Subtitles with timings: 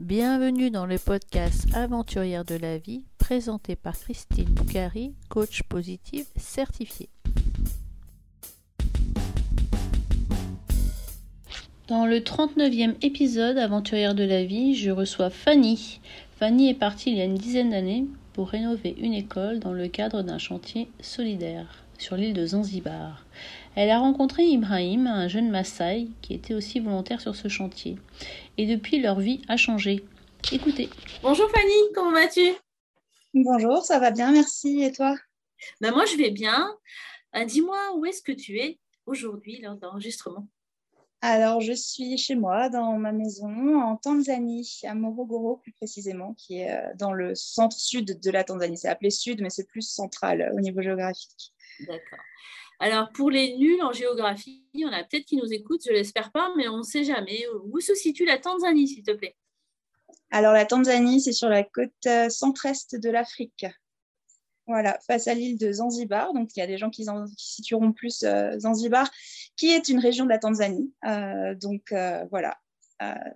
[0.00, 7.10] Bienvenue dans le podcast Aventurière de la vie présenté par Christine Boucari, coach positive certifiée.
[11.86, 16.00] Dans le 39e épisode Aventurière de la vie, je reçois Fanny.
[16.38, 19.88] Fanny est partie il y a une dizaine d'années pour rénover une école dans le
[19.88, 23.26] cadre d'un chantier solidaire sur l'île de Zanzibar.
[23.76, 27.98] Elle a rencontré Ibrahim, un jeune Maasai, qui était aussi volontaire sur ce chantier.
[28.58, 30.04] Et depuis, leur vie a changé.
[30.50, 30.90] Écoutez.
[31.22, 32.52] Bonjour Fanny, comment vas-tu?
[33.32, 34.82] Bonjour, ça va bien, merci.
[34.82, 35.14] Et toi?
[35.80, 36.74] Ben Moi, je vais bien.
[37.36, 40.46] Euh, dis-moi, où est-ce que tu es aujourd'hui lors d'enregistrement
[41.22, 46.60] alors, je suis chez moi, dans ma maison, en Tanzanie, à Morogoro plus précisément, qui
[46.60, 48.78] est euh, dans le centre-sud de la Tanzanie.
[48.78, 51.52] C'est appelé sud, mais c'est plus central euh, au niveau géographique.
[51.80, 52.20] D'accord.
[52.82, 56.50] Alors, pour les nuls en géographie, on a peut-être qui nous écoutent, je l'espère pas,
[56.56, 57.44] mais on ne sait jamais.
[57.64, 59.36] Où se situe la Tanzanie, s'il te plaît?
[60.30, 63.66] Alors, la Tanzanie, c'est sur la côte euh, centre-est de l'Afrique.
[64.66, 66.32] Voilà, face à l'île de Zanzibar.
[66.32, 67.04] Donc, il y a des gens qui,
[67.36, 69.10] situeront plus euh, Zanzibar,
[69.56, 70.90] qui est une région de la Tanzanie.
[71.04, 71.92] Euh, donc,
[72.30, 72.56] voilà,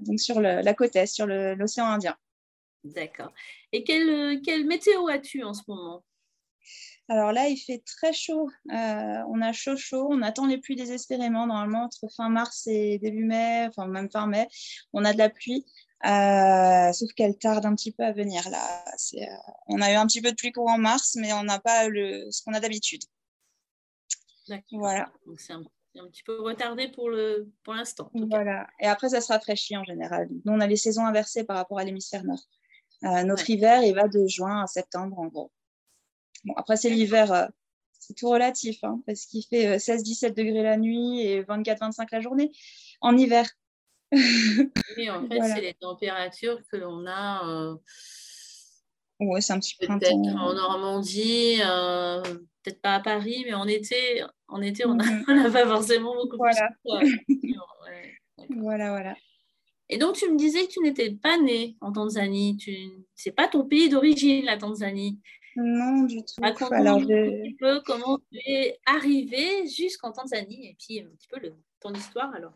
[0.00, 2.16] donc sur la côte est, sur l'océan Indien.
[2.84, 3.32] D'accord.
[3.72, 6.02] Et quelle, quelle météo as-tu en ce moment?
[7.08, 8.48] Alors là, il fait très chaud.
[8.72, 10.08] Euh, on a chaud, chaud.
[10.10, 11.46] On attend les pluies désespérément.
[11.46, 14.48] Normalement, entre fin mars et début mai, enfin même fin mai,
[14.94, 15.66] on a de la pluie.
[16.06, 18.84] Euh, sauf qu'elle tarde un petit peu à venir là.
[19.14, 19.18] Euh,
[19.68, 22.26] on a eu un petit peu de pluie courant mars, mais on n'a pas le,
[22.30, 23.02] ce qu'on a d'habitude.
[24.72, 25.10] Voilà.
[25.26, 25.62] Donc c'est un,
[26.10, 28.10] petit peu retardé pour le pour l'instant.
[28.14, 28.66] Voilà.
[28.80, 30.28] Et après, ça se rafraîchit en général.
[30.44, 32.42] Nous, on a les saisons inversées par rapport à l'hémisphère nord.
[33.02, 35.50] notre hiver, il va de juin à septembre en gros
[36.56, 37.46] après, c'est l'hiver, euh,
[37.98, 42.20] c'est tout relatif, hein, parce qu'il fait 16-17 euh, degrés la nuit et 24-25 la
[42.20, 42.52] journée
[43.00, 43.48] en hiver.
[44.12, 47.46] oui, en fait, c'est les températures que l'on a.
[47.48, 47.74] Euh,
[49.20, 49.86] oui, c'est un petit peu.
[49.86, 51.58] Peut-être en Normandie,
[52.62, 55.24] peut-être pas à Paris, mais en été, en été on n'a mm-hmm.
[55.52, 56.68] pas forcément beaucoup voilà.
[58.50, 59.14] voilà, voilà.
[59.88, 62.56] Et donc, tu me disais que tu n'étais pas née en Tanzanie.
[62.56, 62.74] Tu...
[63.14, 65.20] Ce n'est pas ton pays d'origine, la Tanzanie.
[65.56, 66.42] Non, du tout.
[66.42, 71.38] Alors, un petit peu comment tu es arrivée jusqu'en Tanzanie et puis un petit peu
[71.40, 72.54] le, ton histoire alors?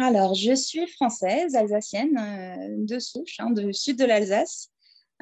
[0.00, 4.68] Alors, je suis française, alsacienne, euh, de souche, hein, du sud de l'Alsace,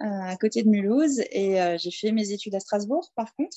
[0.00, 1.20] euh, à côté de Mulhouse.
[1.30, 3.56] Et euh, j'ai fait mes études à Strasbourg, par contre.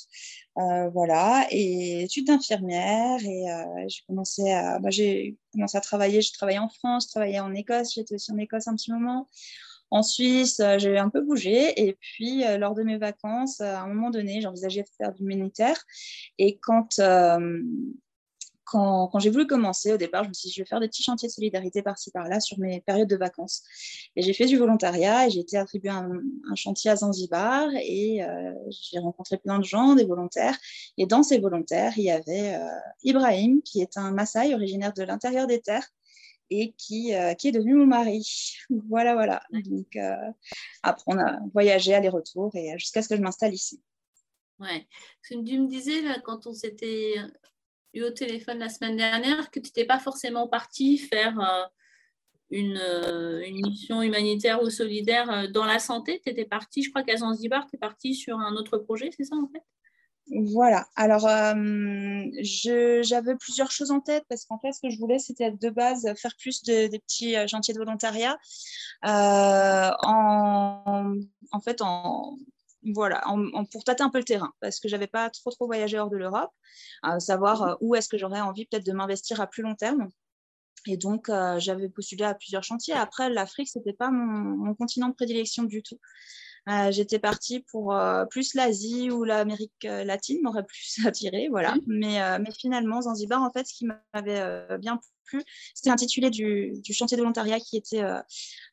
[0.94, 3.20] voilà, et études d'infirmière.
[3.22, 3.46] Et
[3.88, 6.22] j'ai commencé, à, bah, j'ai commencé à travailler.
[6.22, 7.94] J'ai travaillé en France, j'ai travaillé en Écosse.
[7.96, 9.28] J'étais aussi en Écosse un petit moment.
[9.92, 11.82] En Suisse, euh, j'ai un peu bougé.
[11.82, 15.14] Et puis, euh, lors de mes vacances, euh, à un moment donné, j'envisageais de faire
[15.14, 15.78] du militaire.
[16.38, 17.02] Et quand,
[18.66, 21.02] quand, j'ai voulu commencer, au départ, je me suis dit, je vais faire des petits
[21.02, 23.64] chantiers de solidarité par-ci, par-là sur mes périodes de vacances.
[24.16, 28.22] Et j'ai fait du volontariat et j'ai été attribuée à un, chantier à Zanzibar et
[28.70, 30.56] j'ai rencontré plein de gens, des volontaires.
[30.98, 32.60] Et dans ces volontaires, il y avait
[33.04, 35.90] Ibrahim, qui est un Maasai originaire de l'intérieur des terres
[36.50, 38.56] et qui, euh, qui est devenu mon mari.
[38.90, 39.42] Voilà, voilà.
[39.52, 40.16] Donc, euh,
[40.84, 43.82] après, on a voyagé aller-retour et euh, jusqu'à ce que je m'installe ici.
[44.60, 44.88] Ouais.
[45.24, 47.16] Tu me disais, là, quand on s'était
[47.94, 51.72] eu au téléphone la semaine dernière, que tu n'étais pas forcément parti faire
[52.52, 52.82] une,
[53.46, 56.20] une, mission humanitaire ou solidaire dans la santé.
[56.24, 59.24] Tu étais parti, je crois qu'à Zanzibar, tu es parti sur un autre projet, c'est
[59.24, 59.64] ça en fait?
[60.32, 60.88] Voilà.
[60.96, 62.24] Alors, euh,
[63.02, 66.08] j'avais plusieurs choses en tête parce qu'en fait, ce que je voulais, c'était de base
[66.16, 68.38] faire plus de, des petits euh, chantiers de volontariat.
[69.06, 71.16] Euh, en,
[71.64, 72.38] fait, en,
[72.94, 73.24] voilà,
[73.72, 76.18] pour tâter un peu le terrain parce que j'avais pas trop trop voyagé hors de
[76.18, 76.52] l'Europe,
[77.20, 80.10] savoir où est-ce que j'aurais envie peut-être de m'investir à plus long terme.
[80.86, 82.94] Et donc, j'avais postulé à plusieurs chantiers.
[82.94, 86.00] Après, l'Afrique, c'était pas mon, mon, continent de prédilection du tout.
[86.70, 91.76] Euh, j'étais partie pour euh, plus l'Asie ou l'Amérique euh, latine m'aurait plus attiré, voilà.
[91.76, 91.82] Mmh.
[91.88, 95.42] Mais, mais, finalement, Zanzibar, en fait, ce qui m'avait bien plu,
[95.74, 98.04] c'était l'intitulé du, du, chantier de volontariat qui était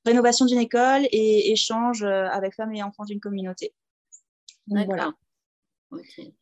[0.04, 3.75] rénovation d'une école et échange avec femmes et enfants d'une communauté.
[4.66, 5.12] voilà.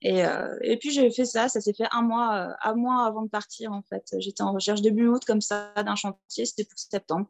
[0.00, 0.22] Et,
[0.62, 3.72] et, puis j'ai fait ça, ça s'est fait un mois, un mois avant de partir
[3.72, 4.14] en fait.
[4.18, 7.28] J'étais en recherche début août comme ça d'un chantier, c'était pour septembre.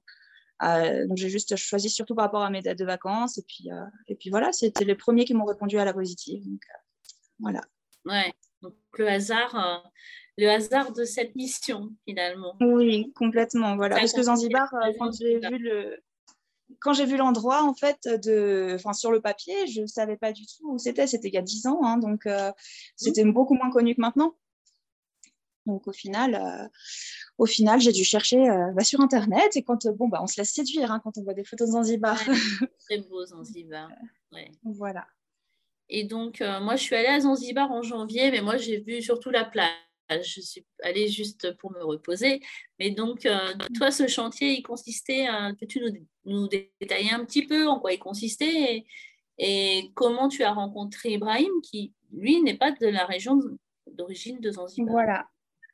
[0.62, 3.38] Euh, donc j'ai juste choisi surtout par rapport à mes dates de vacances.
[3.38, 6.44] Et puis, euh, et puis voilà, c'était les premiers qui m'ont répondu à la positive.
[6.44, 6.78] Donc euh,
[7.40, 7.60] voilà.
[8.04, 9.90] Ouais, donc le hasard,
[10.36, 12.56] le hasard de cette mission finalement.
[12.60, 13.76] Oui, complètement.
[13.76, 13.96] Voilà.
[13.96, 14.68] Parce que Zanzibar,
[14.98, 15.98] quand j'ai vu le.
[16.80, 20.32] Quand j'ai vu l'endroit, en fait, de, enfin, sur le papier, je ne savais pas
[20.32, 21.06] du tout où c'était.
[21.06, 22.26] C'était il y a 10 ans, hein, donc
[22.96, 24.34] c'était beaucoup moins connu que maintenant.
[25.66, 26.70] Donc au final,
[27.38, 28.36] au final, j'ai dû chercher
[28.74, 31.34] bah, sur internet et quand bon bah on se laisse séduire hein, quand on voit
[31.34, 32.18] des photos de Zanzibar.
[32.80, 33.88] très beau Zanzibar.
[34.62, 35.06] Voilà.
[35.88, 39.30] Et donc moi je suis allée à Zanzibar en janvier, mais moi j'ai vu surtout
[39.30, 39.70] la plage.
[40.10, 42.42] Je suis allée juste pour me reposer.
[42.78, 43.26] Mais donc,
[43.74, 45.26] toi, ce chantier, il consistait,
[45.58, 48.84] peux-tu nous, nous, détailler un petit peu en quoi il consistait
[49.38, 53.40] et comment tu as rencontré Ibrahim, qui, lui, n'est pas de la région
[53.90, 54.92] d'origine de Zanzibar.
[54.92, 55.28] Voilà.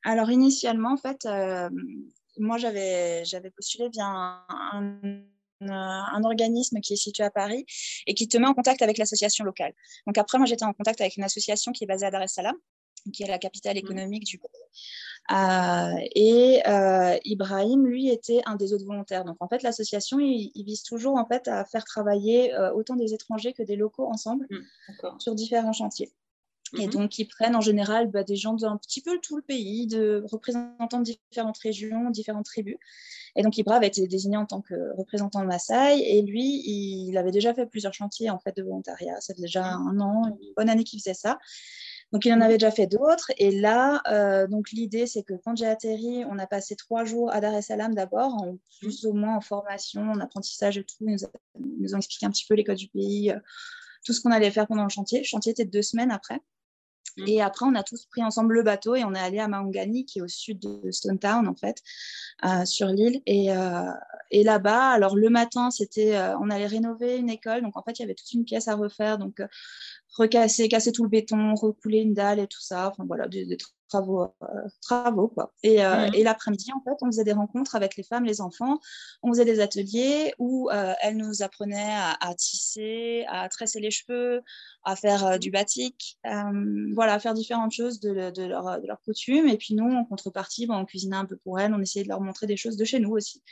[0.04, 1.68] Alors, initialement, en fait, euh,
[2.38, 3.22] moi, j'avais,
[3.54, 5.22] postulé via un,
[5.60, 7.66] un, organisme qui est situé à Paris
[8.06, 9.72] et qui te met en contact avec l'association locale.
[10.06, 12.28] Donc, après, moi, j'étais en contact avec une association qui est basée à Dar es
[12.28, 12.56] Salaam
[13.12, 13.78] qui est la capitale mmh.
[13.78, 14.50] économique du pays.
[15.32, 19.24] Euh, et euh, Ibrahim, lui, était un des autres volontaires.
[19.24, 23.14] Donc, en fait, l'association, il, vise toujours en fait, à faire travailler euh, autant des
[23.14, 26.10] étrangers que des locaux ensemble mmh, sur différents chantiers.
[26.78, 29.42] Et mmh donc, ils prennent en général bah, des gens d'un petit peu tout le
[29.42, 32.76] pays, de représentants de différentes régions, différentes tribus.
[33.36, 36.00] Et donc, Ibrahim avait été désigné en tant que représentant de Maasai.
[36.00, 39.20] Et lui, il avait déjà fait plusieurs chantiers en fait, de volontariat.
[39.20, 41.38] Ça fait déjà un an, une bonne année qu'il faisait ça.
[42.12, 43.30] Donc, il en avait déjà fait d'autres.
[43.38, 47.32] Et là, euh, donc l'idée, c'est que quand j'ai atterri, on a passé trois jours
[47.32, 51.06] à Dar es Salaam d'abord, en plus ou moins en formation, en apprentissage et tout.
[51.06, 51.18] Ils
[51.78, 53.38] nous, ont expliqué un petit peu les codes du pays, euh,
[54.04, 55.20] tout ce qu'on allait faire pendant le chantier.
[55.20, 56.40] Le chantier était deux semaines après.
[57.20, 57.28] Mm.
[57.28, 60.04] Et après, on a tous pris ensemble le bateau et on est allé à Maungani,
[60.04, 61.82] qui est au sud de Stone Town, en fait,
[62.44, 63.22] euh, sur l'île.
[63.26, 63.48] Et,
[64.30, 67.62] et là-bas, alors le matin, c'était, on allait rénover une école.
[67.62, 69.18] Donc, en fait, il y avait toute une pièce à refaire.
[69.18, 69.42] Donc,
[70.12, 72.88] recasser, casser tout le béton, recouler une dalle et tout ça.
[72.88, 73.56] Enfin voilà, des,
[73.90, 74.46] travaux, euh,
[74.80, 75.52] travaux quoi.
[75.62, 78.78] Et, euh, et l'après-midi, en fait, on faisait des rencontres avec les femmes, les enfants.
[79.22, 84.40] On faisait des ateliers où euh, elles nous apprenaient à, tisser, à tresser les cheveux,
[84.84, 86.18] à faire du batik,
[86.94, 89.48] voilà, à faire différentes choses de, de, leur, de leur coutume.
[89.48, 92.20] Et puis nous, en contrepartie, on cuisinait un peu pour elles, on essayait de leur
[92.20, 93.42] montrer des choses de chez nous aussi.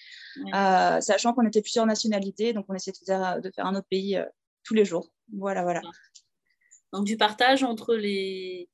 [0.53, 4.19] sachant qu'on était plusieurs nationalités, donc on essayait de faire, de faire un autre pays
[4.65, 5.11] tous les jours.
[5.37, 5.83] Voilà, voilà.
[6.93, 8.69] Donc du partage entre les,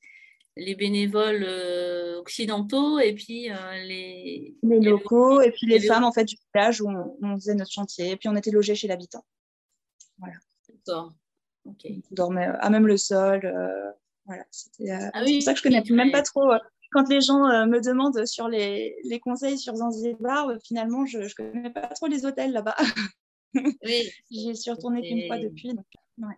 [0.56, 6.12] les bénévoles euh, occidentaux et puis euh, les, les, locaux et puis les, femmes en
[6.12, 9.24] fait du village où on, faisait notre chantier et puis on était logés chez l'habitant.
[10.18, 10.34] Voilà.
[10.68, 11.14] D'accord.
[11.66, 11.74] On
[12.10, 13.44] dormait à même le sol.
[13.44, 13.90] Euh,
[14.26, 14.44] voilà.
[14.50, 16.52] C'était ah pour ça que je connais même pas trop.
[16.92, 21.70] quand les gens me demandent sur les, les conseils sur Zanzibar, finalement, je ne connais
[21.70, 22.76] pas trop les hôtels là-bas.
[23.54, 24.10] Oui.
[24.30, 25.74] J'y suis retournée qu'une fois depuis.
[25.74, 25.86] Donc,
[26.18, 26.34] ouais.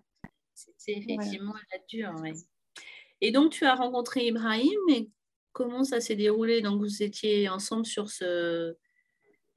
[0.77, 2.15] C'est effectivement la dure.
[3.21, 5.11] Et donc, tu as rencontré Ibrahim, et
[5.53, 6.61] comment ça s'est déroulé?
[6.61, 8.77] Donc, vous étiez ensemble sur, ce,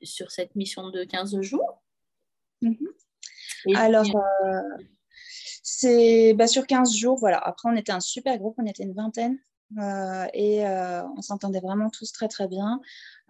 [0.01, 1.81] sur cette mission de 15 jours?
[2.61, 3.75] Mm-hmm.
[3.75, 4.83] Alors, euh,
[5.63, 7.37] c'est bah, sur 15 jours, voilà.
[7.37, 9.39] Après, on était un super groupe, on était une vingtaine.
[9.77, 12.81] Euh, et euh, on s'entendait vraiment tous très très bien.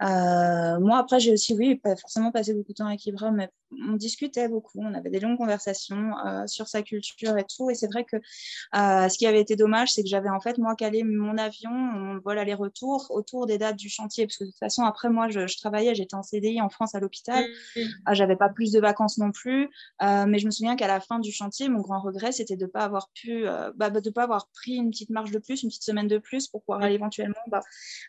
[0.02, 3.50] Euh, moi, après, j'ai aussi, oui, pas forcément passé beaucoup de temps avec Ibra, mais
[3.88, 7.70] on discutait beaucoup, on avait des longues conversations euh, sur sa culture et tout.
[7.70, 10.58] Et c'est vrai que euh, ce qui avait été dommage, c'est que j'avais en fait,
[10.58, 14.26] moi, calé mon avion, mon vol aller-retour autour des dates du chantier.
[14.26, 17.00] Parce que de toute façon, après, moi, je, travaillais, j'étais en CDI en France à
[17.00, 17.44] l'hôpital.
[17.76, 17.82] Mmh.
[18.06, 19.70] Ah, j'avais pas plus de vacances non plus.
[20.02, 22.70] mais je me souviens qu'à la fin du chantier, mon grand regret, c'était de ne
[22.70, 23.46] pas avoir pu,
[23.76, 26.48] bah, de pas avoir pris une petite marche de plus, une petite semaine de plus
[26.48, 27.62] pour pouvoir aller éventuellement bah,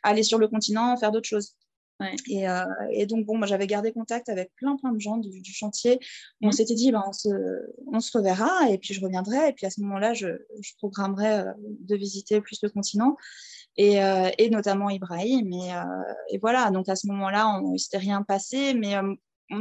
[0.02, 1.56] aller sur le continent, faire d'autres choses.
[2.28, 5.52] Et, euh, et, donc, bon, moi, j'avais gardé contact avec plein, plein de gens du,
[5.52, 5.98] chantier.
[6.40, 6.52] On mmh.
[6.52, 7.28] s'était dit, ben, on, se,
[7.86, 9.48] on, se, reverra et puis je reviendrai.
[9.48, 10.28] Et puis à ce moment-là, je,
[10.60, 13.16] je programmerai euh, de visiter plus le continent
[13.76, 15.52] et, euh, et notamment Ibrahim.
[15.52, 18.94] Et, et, voilà, donc à ce moment-là, il ne s'était rien passé, mais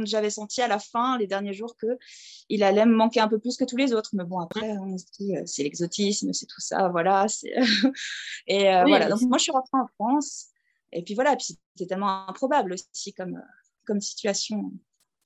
[0.04, 3.56] j'avais senti à la fin, les derniers jours, qu'il allait me manquer un peu plus
[3.56, 4.10] que tous les autres.
[4.14, 7.26] Mais bon, après, on se dit, c'est l'exotisme, c'est tout ça, voilà.
[8.46, 10.50] et voilà, donc moi, je suis rentrée en France.
[10.92, 13.40] Et puis voilà, puis c'était tellement improbable aussi comme,
[13.86, 14.72] comme situation.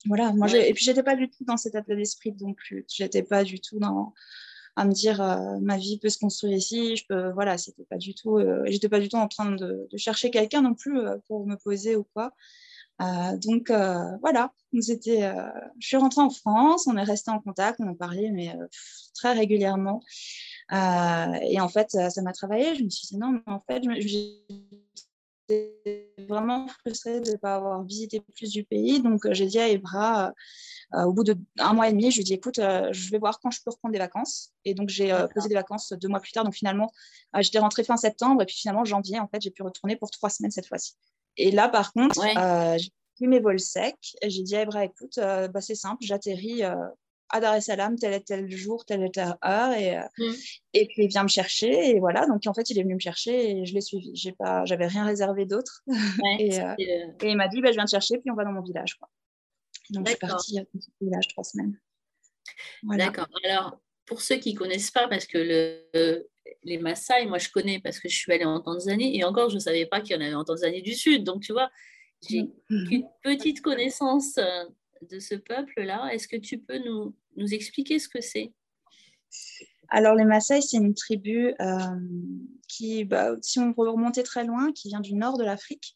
[0.07, 2.85] Voilà, moi, et puis j'étais pas du tout dans cet état d'esprit donc plus.
[2.87, 4.13] J'étais pas du tout dans
[4.75, 6.95] à me dire euh, ma vie peut se construire ici.
[6.95, 8.37] Je peux, voilà, c'était pas du tout.
[8.37, 11.45] Euh, j'étais pas du tout en train de, de chercher quelqu'un non plus euh, pour
[11.47, 12.31] me poser ou quoi.
[13.41, 13.71] donc
[14.21, 15.33] voilà, c'était.
[15.79, 18.55] je suis rentrée en France, on est resté en contact, on a parlé, mais
[19.13, 20.01] très régulièrement.
[20.71, 22.75] et en fait, ça m'a travaillé.
[22.75, 23.83] Je me suis dit non, mais en fait,
[26.27, 29.01] vraiment frustrée de ne pas avoir visité plus du pays.
[29.01, 30.33] Donc, euh, j'ai dit à Ebra,
[30.93, 33.19] euh, au bout d'un mois et demi, je lui ai dit, écoute, euh, je vais
[33.19, 34.51] voir quand je peux reprendre des vacances.
[34.63, 36.43] Et donc, j'ai posé des vacances deux mois plus tard.
[36.43, 36.91] Donc, finalement,
[37.39, 38.41] j'étais rentrée fin septembre.
[38.41, 40.93] Et puis, finalement, janvier, en fait, j'ai pu retourner pour trois semaines cette fois-ci.
[41.37, 42.21] Et là, par contre,
[42.77, 43.95] j'ai pris mes vols secs.
[44.23, 46.63] J'ai dit à Ebra, écoute, bah, c'est simple, j'atterris
[47.35, 49.71] à Dar es Salaam, tel et tel jour, telle et telle heure.
[49.73, 50.33] Et, mm.
[50.73, 51.89] et puis, il vient me chercher.
[51.89, 52.25] Et voilà.
[52.27, 54.15] Donc, en fait, il est venu me chercher et je l'ai suivi.
[54.15, 55.83] Je n'avais rien réservé d'autre.
[56.39, 56.59] et,
[57.23, 58.95] il m'a dit bah, Je viens te chercher, puis on va dans mon village.
[58.95, 59.09] Quoi.
[59.91, 61.79] Donc, je suis partie dans mon village trois semaines.
[62.83, 63.27] D'accord.
[63.43, 66.27] Alors, pour ceux qui ne connaissent pas, parce que le,
[66.63, 69.55] les Maasai, moi je connais parce que je suis allée en Tanzanie et encore je
[69.55, 71.23] ne savais pas qu'il y en avait en Tanzanie du Sud.
[71.23, 71.69] Donc tu vois,
[72.27, 72.91] j'ai mm.
[72.91, 74.65] une petite connaissance euh,
[75.01, 76.09] de ce peuple-là.
[76.13, 77.13] Est-ce que tu peux nous,
[77.51, 78.51] expliquer ce que c'est?
[79.89, 81.77] Alors, les Maasai, c'est une tribu euh,
[82.67, 85.95] qui, bah, si on peut remonter très loin, qui vient du nord de l'Afrique.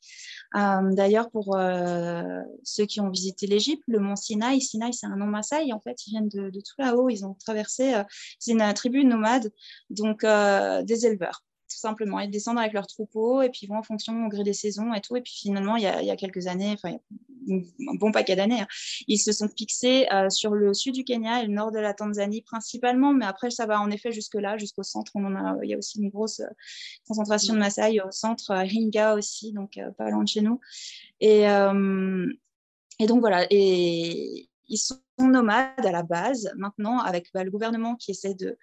[0.56, 5.15] Euh, d'ailleurs, pour euh, ceux qui ont visité l'Égypte, le mont Sinaï, Sinaï, c'est un
[5.15, 5.74] nom Maasai.
[5.74, 7.10] En fait, ils viennent de, de tout là-haut.
[7.10, 7.96] Ils ont traversé.
[8.38, 9.51] c'est une tribu nomade,
[9.89, 12.19] donc des éleveurs tout simplement.
[12.19, 14.93] Ils descendent avec leurs troupeaux et puis ils vont en fonction au gré des saisons
[14.93, 15.15] et tout.
[15.15, 16.97] Et puis finalement, il y a, il y a quelques années, enfin,
[17.49, 18.67] un bon paquet d'années, hein,
[19.07, 21.93] ils se sont fixés euh, sur le sud du Kenya et le nord de la
[21.93, 23.13] Tanzanie principalement.
[23.13, 25.11] Mais après, ça va en effet jusque-là, jusqu'au centre.
[25.15, 26.49] On a, il y a aussi une grosse euh,
[27.07, 30.59] concentration de Maasai au centre, Ringa aussi, donc euh, pas loin de chez nous.
[31.21, 31.41] Et,
[32.99, 33.45] et donc voilà.
[33.49, 36.51] Et ils sont nomades à la base.
[36.57, 38.57] Maintenant, avec bah, le gouvernement qui essaie de,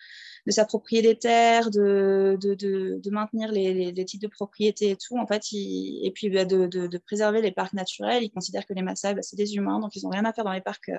[0.48, 5.42] s'approprier des terres, de, de, maintenir les, les, titres de propriété et tout, en fait,
[5.52, 9.36] et puis bah, de, préserver les parcs naturels, ils considèrent que les Maasai, bah, c'est
[9.36, 10.90] des humains, donc ils n'ont rien à faire dans les parcs,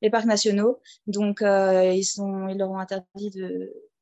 [0.00, 0.80] les parcs nationaux.
[1.06, 3.30] Donc, euh, ils, sont, ils leur ont interdit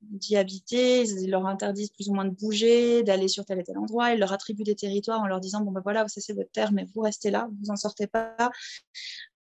[0.03, 3.79] d'y habiter, ils leur interdisent plus ou moins de bouger, d'aller sur tel et tel
[3.79, 6.73] endroit, ils leur attribuent des territoires en leur disant bon ben voilà, c'est votre terre,
[6.73, 8.35] mais vous restez là, vous en sortez pas.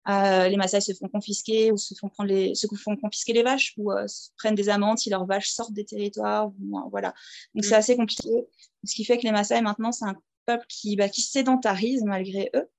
[0.08, 3.42] Euh, les Maasai se font confisquer ou se font, prendre les, se font confisquer les
[3.42, 4.06] vaches ou euh,
[4.38, 6.50] prennent des amendes si leurs vaches sortent des territoires.
[6.90, 7.12] voilà.
[7.54, 7.78] Donc c'est mm.
[7.78, 8.30] assez compliqué.
[8.84, 12.50] Ce qui fait que les Maasai maintenant, c'est un peuple qui, bah, qui sédentarise malgré
[12.56, 12.70] eux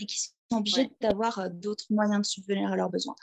[0.00, 3.16] et qui sont obligés d'avoir euh, d'autres moyens de subvenir à leurs besoins.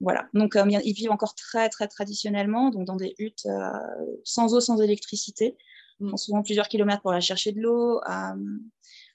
[0.00, 0.28] Voilà.
[0.34, 3.46] Donc ils vivent encore très très traditionnellement, donc dans des huttes
[4.24, 5.58] sans eau, sans électricité.
[6.00, 6.16] Mm.
[6.16, 8.00] souvent plusieurs kilomètres pour aller chercher de l'eau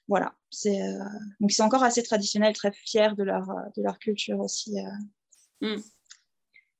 [0.08, 0.98] voilà, c'est euh,
[1.40, 5.68] donc c'est encore assez traditionnel, très fiers de leur, euh, de leur culture aussi euh,
[5.74, 5.82] mm.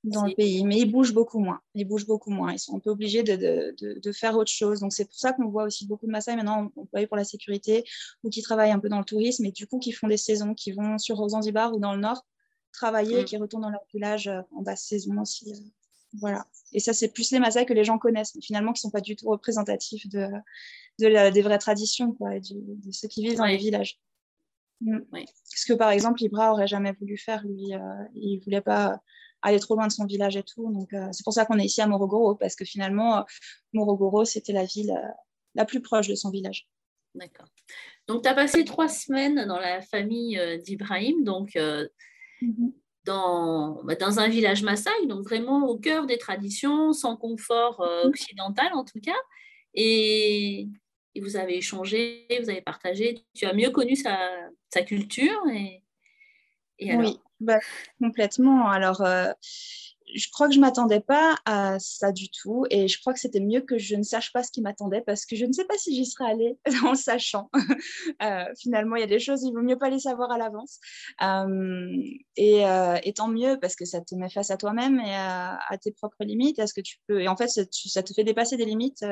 [0.04, 0.64] dans le pays.
[0.64, 1.61] Mais ils bougent beaucoup moins.
[1.75, 2.52] Ils bougent beaucoup moins.
[2.52, 4.80] Ils sont un peu obligés de, de, de, faire autre chose.
[4.80, 7.85] Donc c'est pour ça qu'on voit aussi beaucoup de Maasai maintenant employés pour la sécurité
[8.23, 10.54] ou qui travaillent un peu dans le tourisme et du coup qui font des saisons,
[10.54, 12.25] qui vont sur Zanzibar ou dans le nord
[12.73, 13.25] travailler et mm.
[13.25, 15.73] qui retournent dans leur village en basse saison aussi.
[16.21, 16.47] Voilà.
[16.73, 18.90] Et ça, c'est plus les Maasai que les gens connaissent, mais finalement qui ne sont
[18.90, 20.28] pas du tout représentatifs de,
[20.99, 24.00] de des vraies traditions, quoi, de ceux qui vivent dans les villages.
[24.81, 24.99] Mm.
[25.45, 27.79] Ce que par exemple, Ibra aurait jamais voulu faire, lui, euh,
[28.15, 29.00] il voulait pas
[29.43, 30.73] aller trop loin de son village et tout.
[30.73, 33.25] Donc euh, c'est pour ça qu'on est ici à Morogoro, parce que finalement,
[33.73, 35.09] Morogoro, c'était la ville euh,
[35.55, 36.69] la plus proche de son village.
[37.15, 37.47] D'accord.
[38.07, 42.73] Donc tu as passé trois semaines dans la famille d'Ibrahim, donc mm-hmm.
[43.05, 48.07] dans, bah, dans un village Maasai, donc vraiment au cœur des traditions, sans confort mm-hmm.
[48.09, 49.17] occidental en tout cas.
[49.73, 50.69] Et
[51.21, 54.19] vous avez échangé, vous avez partagé, tu as mieux connu sa,
[54.71, 55.43] sa culture.
[55.53, 55.83] Et,
[56.81, 57.59] oui, bah,
[58.01, 58.69] complètement.
[58.69, 59.33] Alors, euh,
[60.15, 63.19] je crois que je ne m'attendais pas à ça du tout et je crois que
[63.19, 65.65] c'était mieux que je ne sache pas ce qui m'attendait parce que je ne sais
[65.65, 67.51] pas si j'y serais allée en le sachant.
[68.23, 70.79] Euh, finalement, il y a des choses, il vaut mieux pas les savoir à l'avance.
[71.23, 71.97] Euh,
[72.37, 72.63] et,
[73.03, 76.25] et, tant mieux parce que ça te met face à toi-même et à, tes propres
[76.25, 77.21] limites, à ce que tu peux.
[77.21, 79.05] Et en fait, ça, ça te fait dépasser des limites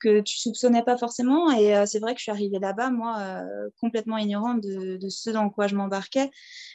[0.00, 1.50] que tu soupçonnais pas forcément.
[1.52, 5.30] Et euh, c'est vrai que je suis arrivée là-bas, moi, euh, complètement ignorante de, ce
[5.30, 6.30] dans quoi je m'embarquais.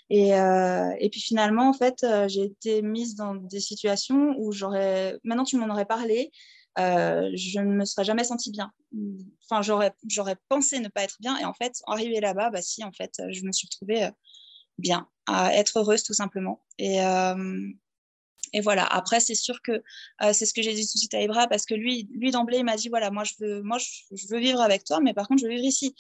[0.10, 5.18] Et, euh, et, puis finalement, en fait, j'ai été mise dans des situations où j'aurais,
[5.24, 6.32] maintenant tu m'en aurais parlé,
[6.78, 8.72] je ne me serais jamais sentie bien.
[9.44, 11.38] Enfin, j'aurais, j'aurais pensé ne pas être bien.
[11.38, 14.10] Et en fait, arrivée là-bas, bah si, en fait, je me suis retrouvée
[14.78, 16.62] bien, à être heureuse tout simplement.
[16.78, 17.00] Et,
[18.53, 18.86] et voilà.
[18.86, 21.48] Après, c'est sûr que euh, c'est ce que j'ai dit tout de suite à Ibra
[21.48, 24.39] parce que lui, lui d'emblée, il m'a dit voilà, moi je veux, moi je, veux
[24.39, 25.96] vivre avec toi, mais par contre, je veux vivre ici.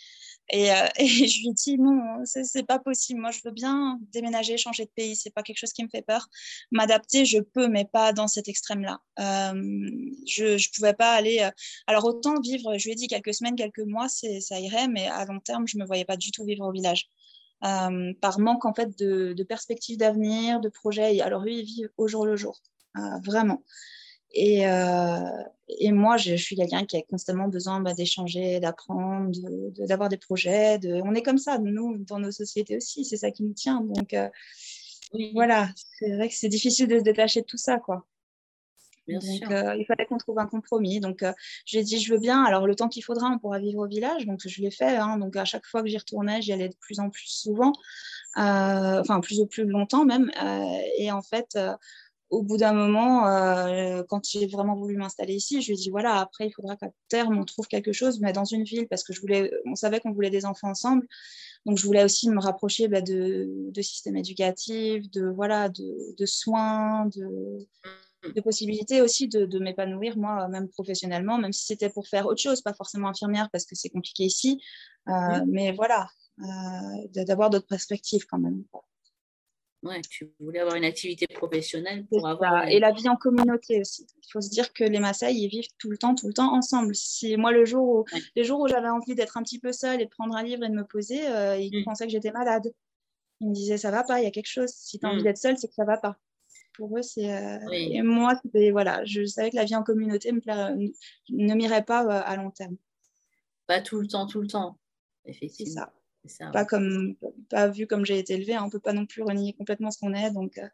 [0.49, 3.21] Et, euh, je lui ai dit non, c'est pas possible.
[3.21, 5.15] Moi, je veux bien déménager, changer de pays.
[5.15, 6.27] C'est pas quelque chose qui me fait peur.
[6.71, 8.99] M'adapter, je peux, mais pas dans cet extrême-là.
[9.19, 9.89] Euh,
[10.27, 11.49] je, je pouvais pas aller.
[11.87, 15.25] Alors autant vivre, je lui ai dit quelques semaines, quelques mois, ça irait, mais à
[15.25, 17.07] long terme, je me voyais pas du tout vivre au village.
[17.63, 21.21] Euh, par manque en fait de, de perspectives d'avenir, de projets.
[21.21, 22.59] Alors eux, ils vivent au jour le jour,
[22.97, 23.63] euh, vraiment.
[24.33, 25.19] Et, euh,
[25.67, 29.37] et, moi, je, suis quelqu'un qui a constamment besoin bah, d'échanger, d'apprendre,
[29.87, 30.79] d'avoir des projets.
[31.03, 33.81] On est comme ça, nous, dans nos sociétés aussi, c'est ça qui nous tient.
[33.81, 34.15] Donc
[35.33, 37.77] voilà, c'est vrai que c'est difficile de se détacher de tout ça.
[37.77, 38.07] quoi.
[39.07, 40.99] Donc, il fallait qu'on trouve un compromis.
[40.99, 41.25] Donc,
[41.65, 42.43] j'ai dit, je veux bien.
[42.43, 44.25] Alors, le temps qu'il faudra, on pourra vivre au village.
[44.25, 44.97] Donc, je l'ai fait.
[44.97, 45.17] Hein.
[45.17, 47.73] Donc, à chaque fois que j'y retournais, j'y allais de plus en plus souvent.
[48.35, 50.31] enfin, plus ou plus longtemps même.
[50.97, 51.57] et en fait,
[52.31, 55.89] au bout d'un moment, euh, quand j'ai vraiment voulu m'installer ici, je lui ai dit
[55.89, 59.03] voilà, après, il faudra qu'à terme, on trouve quelque chose, mais dans une ville, parce
[59.03, 61.05] que je voulais, on savait qu'on voulait des enfants ensemble.
[61.65, 66.25] Donc, je voulais aussi me rapprocher bah, de, de systèmes éducatifs, de, voilà, de, de
[66.25, 67.67] soins, de,
[68.23, 72.41] de, possibilités aussi de, de m'épanouir, moi, même professionnellement, même si c'était pour faire autre
[72.41, 74.61] chose, pas forcément infirmière, parce que c'est compliqué ici.
[75.09, 76.07] Euh, mais voilà,
[76.39, 78.63] euh, d'avoir d'autres perspectives quand même.
[79.83, 82.67] Ouais, tu voulais avoir une activité professionnelle pour avoir.
[82.67, 84.05] Et la vie en communauté aussi.
[84.15, 86.53] Il faut se dire que les Maasai, ils vivent tout le temps, tout le temps
[86.53, 86.93] ensemble.
[86.93, 89.99] Si moi, le jour où, les jours où j'avais envie d'être un petit peu seule
[89.99, 91.83] et de prendre un livre et de me poser, euh, ils mm.
[91.83, 92.71] pensaient que j'étais malade.
[93.39, 94.69] Ils me disaient, ça va pas, il y a quelque chose.
[94.69, 95.23] Si tu as envie mm.
[95.23, 96.15] d'être seule, c'est que ça va pas.
[96.73, 97.31] Pour eux, c'est.
[97.31, 98.39] Euh, et moi,
[98.71, 100.39] voilà, je savais que la vie en communauté me
[101.29, 102.77] ne m'irait pas euh, à long terme.
[103.67, 104.77] Pas tout le temps, tout le temps.
[105.25, 105.73] Effectivement.
[105.73, 105.93] C'est ça
[106.51, 107.15] pas comme
[107.49, 108.55] pas vu comme j'ai été élevée.
[108.55, 108.63] Hein.
[108.65, 110.31] On peut pas non plus renier complètement ce qu'on est.
[110.31, 110.67] Donc, euh,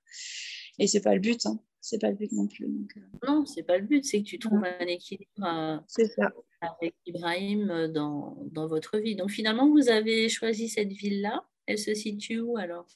[0.80, 1.46] et c'est pas le but.
[1.46, 1.60] Hein.
[1.80, 2.68] C'est pas le but non plus.
[2.68, 3.28] Donc, euh.
[3.28, 4.04] Non, c'est pas le but.
[4.04, 6.32] C'est que tu trouves un équilibre euh, ça.
[6.62, 9.16] avec Ibrahim dans, dans, votre vie.
[9.16, 11.46] Donc finalement, vous avez choisi cette ville-là.
[11.66, 12.88] Elle se situe où alors?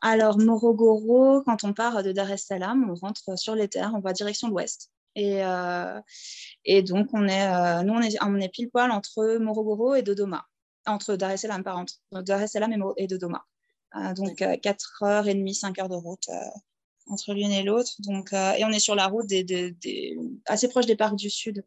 [0.00, 4.00] Alors Morogoro, quand on part de Dar es Salaam, on rentre sur les terres, on
[4.00, 4.90] va direction l'ouest.
[5.16, 5.40] Et,
[6.64, 10.46] et donc, on est, nous, on est, on est pile poil entre Morogoro et Dodoma
[10.88, 13.44] entre Dar es Salaam, par Dar es Salaam et, Dodoma.
[13.96, 16.34] Euh, donc 4h30, 5 heures de route euh,
[17.06, 17.92] entre l'une et l'autre.
[18.00, 19.76] Donc, euh, et on est sur la route des,
[20.46, 21.64] assez proche des parcs du sud.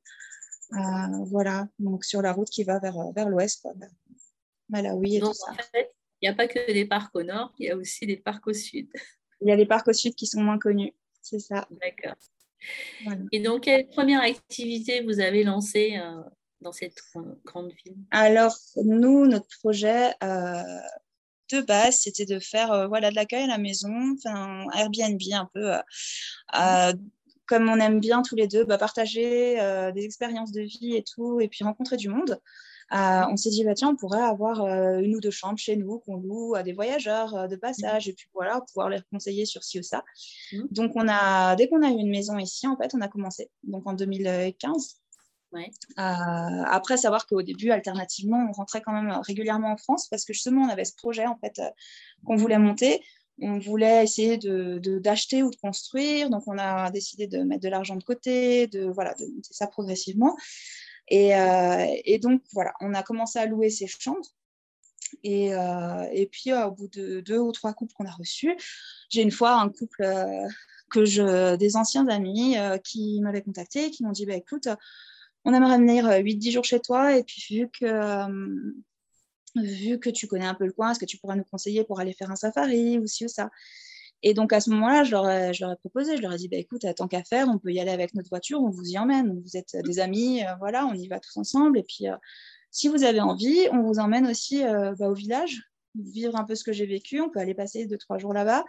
[0.72, 3.68] voilà, donc sur la route qui va vers, vers l'ouest,
[4.70, 5.54] Malawi et tout ça.
[6.22, 8.48] Il n'y a pas que des parcs au nord, il y a aussi des parcs
[8.48, 8.88] au sud.
[9.42, 11.68] Il y a les parcs au sud qui sont moins connus, c'est ça.
[11.72, 12.16] D'accord.
[13.32, 16.00] Et donc, quelle première activité vous avez lancée
[16.62, 17.02] dans cette
[17.44, 17.98] grande ville?
[18.12, 20.62] Alors, nous, notre projet euh,
[21.52, 25.50] de base, c'était de faire euh, voilà, de l'accueil à la maison, un Airbnb un
[25.54, 25.74] peu.
[26.60, 26.94] Euh,
[27.48, 29.56] comme on aime bien tous les deux, bah, partager
[29.94, 32.40] des expériences de vie et tout, et puis rencontrer du monde.
[32.92, 34.66] On s'est dit, bah, tiens, on pourrait avoir
[35.00, 38.28] une ou deux chambres chez nous qu'on loue à des voyageurs de passage et puis
[38.34, 40.04] voilà, pouvoir les conseiller sur ci ou ça.
[40.52, 40.60] Mmh.
[40.72, 43.50] Donc, on a, dès qu'on a eu une maison ici, en fait, on a commencé.
[43.64, 45.02] Donc, en 2015.
[45.54, 45.64] Euh,
[45.98, 50.64] après, savoir qu'au début, alternativement, on rentrait quand même régulièrement en France parce que justement,
[50.64, 51.70] on avait ce projet en fait euh,
[52.26, 53.02] qu'on voulait monter.
[53.44, 56.30] On voulait essayer d'acheter de, ou de construire.
[56.30, 59.68] Donc, on a décidé de mettre de l'argent de côté, de, voilà, de monter ça
[59.68, 60.36] progressivement.
[61.12, 64.28] Et, euh, et, donc, voilà, on a commencé à louer ces chambres.
[65.24, 65.52] Et,
[66.14, 68.56] et puis, au bout de deux ou trois couples qu'on a reçus,
[69.10, 70.08] j'ai une fois un couple
[70.90, 74.70] que je, des anciens amis qui m'avaient contacté, qui m'ont dit bah, écoute,
[75.46, 78.72] on aimerait venir 8-10 euh, jours chez toi et puis vu que, euh,
[79.56, 82.00] vu que tu connais un peu le coin, est-ce que tu pourrais nous conseiller pour
[82.00, 83.50] aller faire un safari ou ci ou ça?
[84.24, 86.38] Et donc à ce moment-là, je leur, ai, je leur ai proposé, je leur ai
[86.38, 88.90] dit, bah, écoute, tant qu'à faire, on peut y aller avec notre voiture, on vous
[88.90, 91.80] y emmène, vous êtes des amis, euh, voilà, on y va tous ensemble.
[91.80, 92.06] Et puis
[92.70, 95.62] si vous avez envie, on vous emmène aussi bah, au village,
[95.96, 98.64] vivre un peu ce que j'ai vécu, on peut aller passer 2-3 jours là-bas.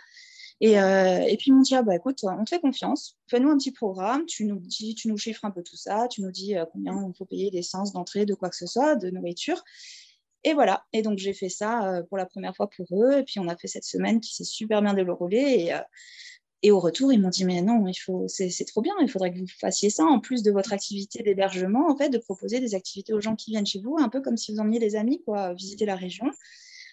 [0.62, 3.58] Euh, et, puis, ils m'ont dit, ah, bah, écoute, on te fait confiance, fais-nous un
[3.58, 6.56] petit programme, tu nous dis, tu nous chiffres un peu tout ça, tu nous dis
[6.56, 9.62] euh, combien il faut payer d'essence, d'entrée, de quoi que ce soit, de nourriture.
[10.44, 10.84] Et voilà.
[10.92, 13.18] Et donc, j'ai fait ça euh, pour la première fois pour eux.
[13.18, 15.38] Et puis, on a fait cette semaine qui s'est super bien déroulée.
[15.38, 15.74] Et,
[16.64, 19.32] et au retour, ils m'ont dit, mais non, il faut, c'est, trop bien, il faudrait
[19.32, 22.74] que vous fassiez ça en plus de votre activité d'hébergement, en fait, de proposer des
[22.74, 25.22] activités aux gens qui viennent chez vous, un peu comme si vous emmeniez des amis,
[25.24, 26.26] quoi, visiter la région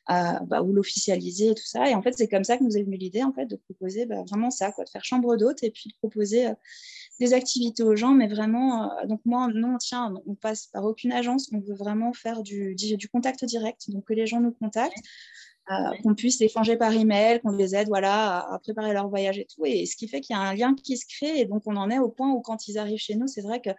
[0.07, 1.87] bah, ou l'officialiser et tout ça.
[1.87, 4.07] Et en fait, c'est comme ça que nous est venue l'idée en fait, de proposer
[4.07, 6.53] bah, vraiment ça, quoi, de faire chambre d'hôte et puis de proposer euh,
[7.19, 8.13] des activités aux gens.
[8.13, 12.13] Mais vraiment, euh, donc moi, non, tiens, on passe par aucune agence, on veut vraiment
[12.13, 15.03] faire du, du contact direct, donc que les gens nous contactent.
[15.71, 19.45] Euh, qu'on puisse échanger par email, qu'on les aide voilà, à, préparer leur voyage et
[19.45, 19.65] tout.
[19.65, 21.41] Et ce qui fait qu'il y a un lien qui se crée.
[21.41, 23.61] Et donc, on en est au point où, quand ils arrivent chez nous, c'est vrai
[23.61, 23.69] que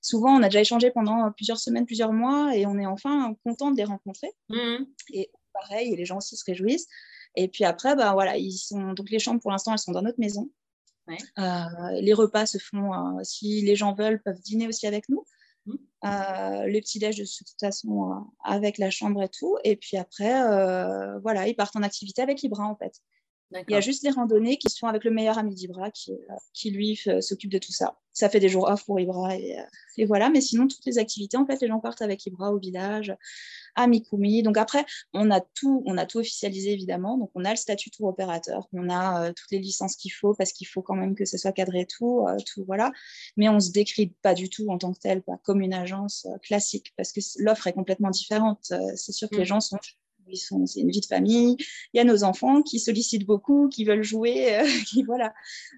[0.00, 3.72] souvent, on a déjà échangé pendant plusieurs semaines, plusieurs mois, et on est enfin content
[3.72, 4.28] de les rencontrer.
[4.48, 4.84] Mmh.
[5.12, 6.86] Et pareil, et les gens aussi se réjouissent.
[7.34, 8.92] Et puis après, bah, voilà, ils sont...
[8.92, 10.48] donc les chambres, pour l'instant, elles sont dans notre maison.
[11.08, 15.24] Euh, les repas se font, euh, si les gens veulent, peuvent dîner aussi avec nous.
[15.66, 15.74] Mmh.
[16.04, 19.56] Euh, le petit-déj, de toute façon, avec la chambre et tout.
[19.64, 20.32] Et puis après,
[21.20, 23.00] voilà, ils partent en activité avec Ibra, en fait.
[23.52, 26.12] Il y a juste des randonnées qui sont avec le meilleur ami d'Ibra qui,
[26.52, 27.98] qui, lui s'occupe de tout ça.
[28.12, 29.58] Ça fait des jours off pour Ibra et,
[29.96, 30.30] et, voilà.
[30.30, 33.12] Mais sinon, toutes les activités, en fait, les gens partent avec Ibra au village.
[33.74, 34.42] À Mikumi.
[34.42, 37.18] Donc après, on a tout, on a tout officialisé évidemment.
[37.18, 40.34] Donc on a le statut tour opérateur, on a euh, toutes les licences qu'il faut
[40.34, 42.92] parce qu'il faut quand même que ce soit cadré tout, euh, tout voilà.
[43.36, 46.26] Mais on se décrit pas du tout en tant que tel, pas comme une agence
[46.42, 48.72] classique parce que l'offre est complètement différente.
[48.96, 49.46] c'est sûr que les mm.
[49.46, 49.78] gens sont
[50.34, 51.56] c'est une vie de famille.
[51.92, 55.32] Il y a nos enfants qui sollicitent beaucoup, qui veulent jouer, euh, qui, voilà.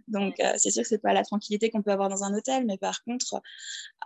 [0.09, 2.64] Donc, euh, c'est sûr que c'est pas la tranquillité qu'on peut avoir dans un hôtel,
[2.66, 3.40] mais par contre,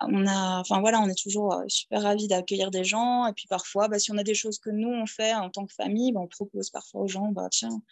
[0.01, 3.27] on a, enfin voilà, on est toujours euh, super ravis d'accueillir des gens.
[3.27, 5.67] Et puis parfois, bah, si on a des choses que nous on fait en tant
[5.67, 7.83] que famille, bah, on propose parfois aux gens, bah tiens,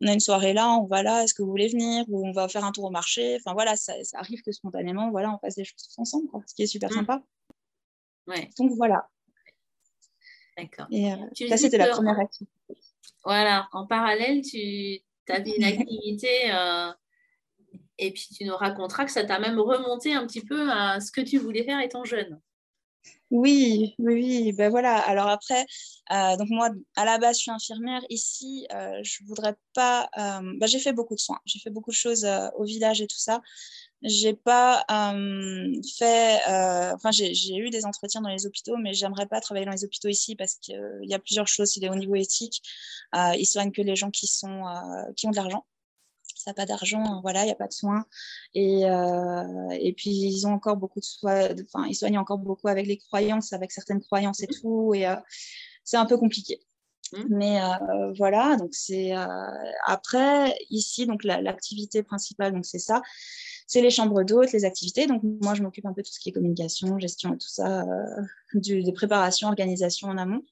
[0.00, 2.04] on a une soirée là, on va là, est-ce que vous voulez venir?
[2.08, 3.36] Ou on va faire un tour au marché.
[3.36, 6.66] Enfin voilà, ça, arrive que spontanément, voilà, on fasse des choses ensemble, ce qui est
[6.66, 6.94] super mmh.
[6.94, 7.22] sympa.
[8.26, 8.50] Ouais.
[8.58, 9.08] Donc voilà,
[10.56, 10.86] D'accord.
[10.92, 12.52] Euh, ça, c'était la première activité.
[13.24, 16.92] Voilà, en parallèle, tu avais une activité euh,
[17.98, 21.10] et puis tu nous raconteras que ça t'a même remonté un petit peu à ce
[21.10, 22.40] que tu voulais faire étant jeune.
[23.30, 24.52] Oui, oui, oui.
[24.52, 24.98] Ben voilà.
[24.98, 25.66] Alors après,
[26.12, 28.02] euh, donc moi, à la base, je suis infirmière.
[28.08, 30.08] Ici, je voudrais pas.
[30.16, 31.40] Ben j'ai fait beaucoup de soins.
[31.44, 33.42] J'ai fait beaucoup de choses au village et tout ça
[34.02, 39.26] j'ai pas euh, fait, euh, enfin j'ai eu des entretiens dans les hôpitaux, mais j'aimerais
[39.26, 41.76] pas travailler dans les hôpitaux ici parce qu'il y a plusieurs choses.
[41.76, 42.62] Il est au niveau éthique,
[43.14, 44.64] ils soignent que les gens qui sont,
[45.16, 45.64] qui ont de l'argent.
[46.34, 48.04] Ça n'a pas d'argent, voilà, il n'y a pas de soins.
[48.54, 52.86] Et, et puis ils ont encore beaucoup de soins, enfin ils soignent encore beaucoup avec
[52.86, 55.06] les croyances, avec certaines croyances et tout, et
[55.84, 56.60] c'est un peu compliqué.
[57.12, 57.24] Mmh.
[57.30, 57.60] Mais
[58.18, 59.12] voilà, donc c'est
[59.86, 63.00] après ici donc l'activité principale donc c'est ça
[63.66, 65.06] c'est les chambres d'hôtes, les activités.
[65.06, 67.48] Donc, moi, je m'occupe un peu de tout ce qui est communication, gestion et tout
[67.48, 68.22] ça, euh,
[68.54, 70.42] du, des préparations, organisation en amont.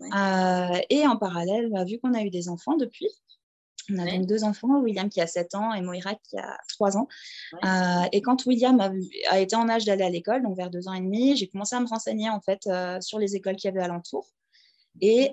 [0.00, 3.08] Euh, et en parallèle, bah, vu qu'on a eu des enfants depuis,
[3.90, 6.96] on a donc deux enfants, William qui a 7 ans et Moira qui a 3
[6.96, 7.08] ans.
[7.64, 8.80] Euh, et quand William
[9.28, 11.74] a, été en âge d'aller à l'école, donc vers 2 ans et demi, j'ai commencé
[11.74, 12.68] à me renseigner en fait
[13.00, 14.28] sur les écoles qu'il y avait alentour.
[15.00, 15.30] Et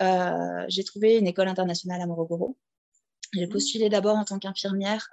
[0.67, 2.57] j'ai trouvé une école internationale à Morogoro.
[3.33, 3.49] J'ai mmh.
[3.49, 5.09] postulé d'abord en tant qu'infirmière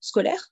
[0.00, 0.50] scolaires,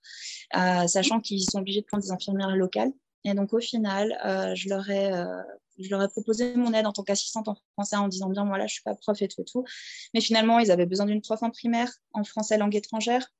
[0.57, 2.93] euh, sachant qu'ils sont obligés de prendre des infirmières locales.
[3.25, 5.43] Et donc, au final, euh, je, leur ai, euh,
[5.79, 8.67] je leur ai proposé mon aide en tant qu'assistante en français en disant bien, voilà,
[8.67, 9.65] je ne suis pas prof et tout et tout.
[10.15, 13.33] Mais finalement, ils avaient besoin d'une prof en primaire en français langue étrangère.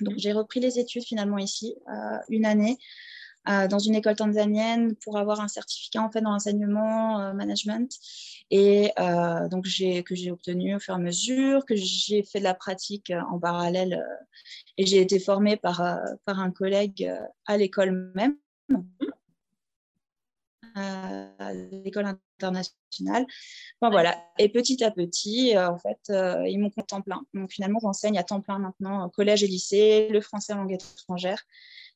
[0.00, 1.76] Donc, j'ai repris les études finalement ici,
[2.28, 2.78] une année.
[3.46, 7.90] Dans une école tanzanienne pour avoir un certificat en fait dans l'enseignement management
[8.50, 8.92] et
[9.50, 13.12] donc que j'ai obtenu au fur et à mesure que j'ai fait de la pratique
[13.30, 14.00] en parallèle
[14.78, 18.36] et j'ai été formée par, euh, par un collègue euh, à l'école même,
[20.74, 23.26] à l'école internationale.
[23.80, 24.16] voilà.
[24.38, 26.10] Et petit à petit, euh, en fait,
[26.48, 27.22] ils m'ont compté temps plein.
[27.34, 31.42] Donc finalement, j'enseigne à temps plein maintenant collège et lycée, le français en langue étrangère.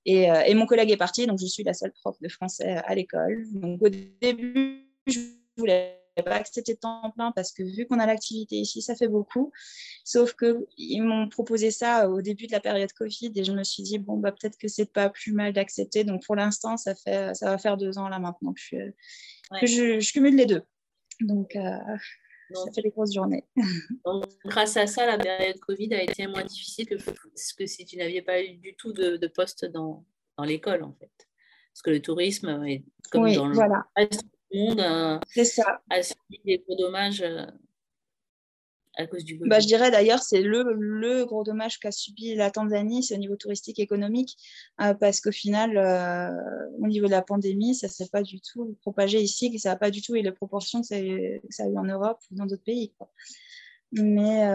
[0.08, 2.94] Et, et, mon collègue est parti, donc je suis la seule prof de français à
[2.94, 3.44] l'école.
[3.52, 5.18] Donc au début, je
[5.56, 9.08] voulais pas que c'était temps plein parce que vu qu'on a l'activité ici, ça fait
[9.08, 9.52] beaucoup.
[10.04, 13.82] Sauf qu'ils m'ont proposé ça au début de la période Covid et je me suis
[13.82, 16.04] dit, bon, bah, peut-être que c'est pas plus mal d'accepter.
[16.04, 20.12] Donc pour l'instant, ça, fait, ça va faire deux ans là maintenant que je, je,
[20.12, 20.62] cumule les deux.
[21.20, 21.76] Donc, euh,
[22.54, 23.44] ça fait des grosses journées.
[24.44, 28.22] grâce à ça, la période Covid a été moins difficile que, que si tu n'avais
[28.22, 30.04] pas eu du tout de, poste dans,
[30.36, 31.12] dans l'école, en fait.
[31.72, 33.86] Parce que le tourisme, est, comme oui, dans le voilà
[34.52, 35.80] monde a, ça.
[36.02, 37.46] subi des gros dommages euh,
[38.96, 42.50] à cause du bah, Je dirais d'ailleurs, c'est le, le, gros dommage qu'a subi la
[42.50, 44.36] Tanzanie, c'est au niveau touristique économique,
[44.80, 46.30] euh, parce qu'au final, euh,
[46.80, 49.70] au niveau de la pandémie, ça ne s'est pas du tout propagé ici, que ça
[49.70, 52.46] n'a pas du tout eu les proportions que ça, a eu en Europe ou dans
[52.46, 52.92] d'autres pays.
[53.92, 54.48] Mais,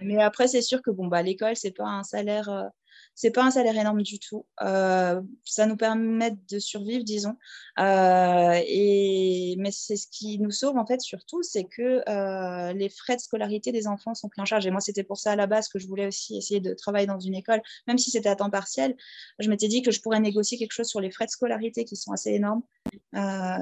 [0.00, 2.70] mais après, c'est sûr que bon, bah, l'école, ce n'est pas un salaire
[3.14, 4.44] c'est pas un salaire énorme du tout.
[4.62, 7.36] Euh, ça nous permet de survivre, disons.
[7.78, 12.88] Euh, et, mais c'est ce qui nous sauve, en fait, surtout, c'est que euh, les
[12.88, 14.66] frais de scolarité des enfants sont pris en charge.
[14.66, 17.06] Et moi, c'était pour ça à la base que je voulais aussi essayer de travailler
[17.06, 18.96] dans une école, même si c'était à temps partiel.
[19.38, 21.96] Je m'étais dit que je pourrais négocier quelque chose sur les frais de scolarité qui
[21.96, 22.62] sont assez énormes.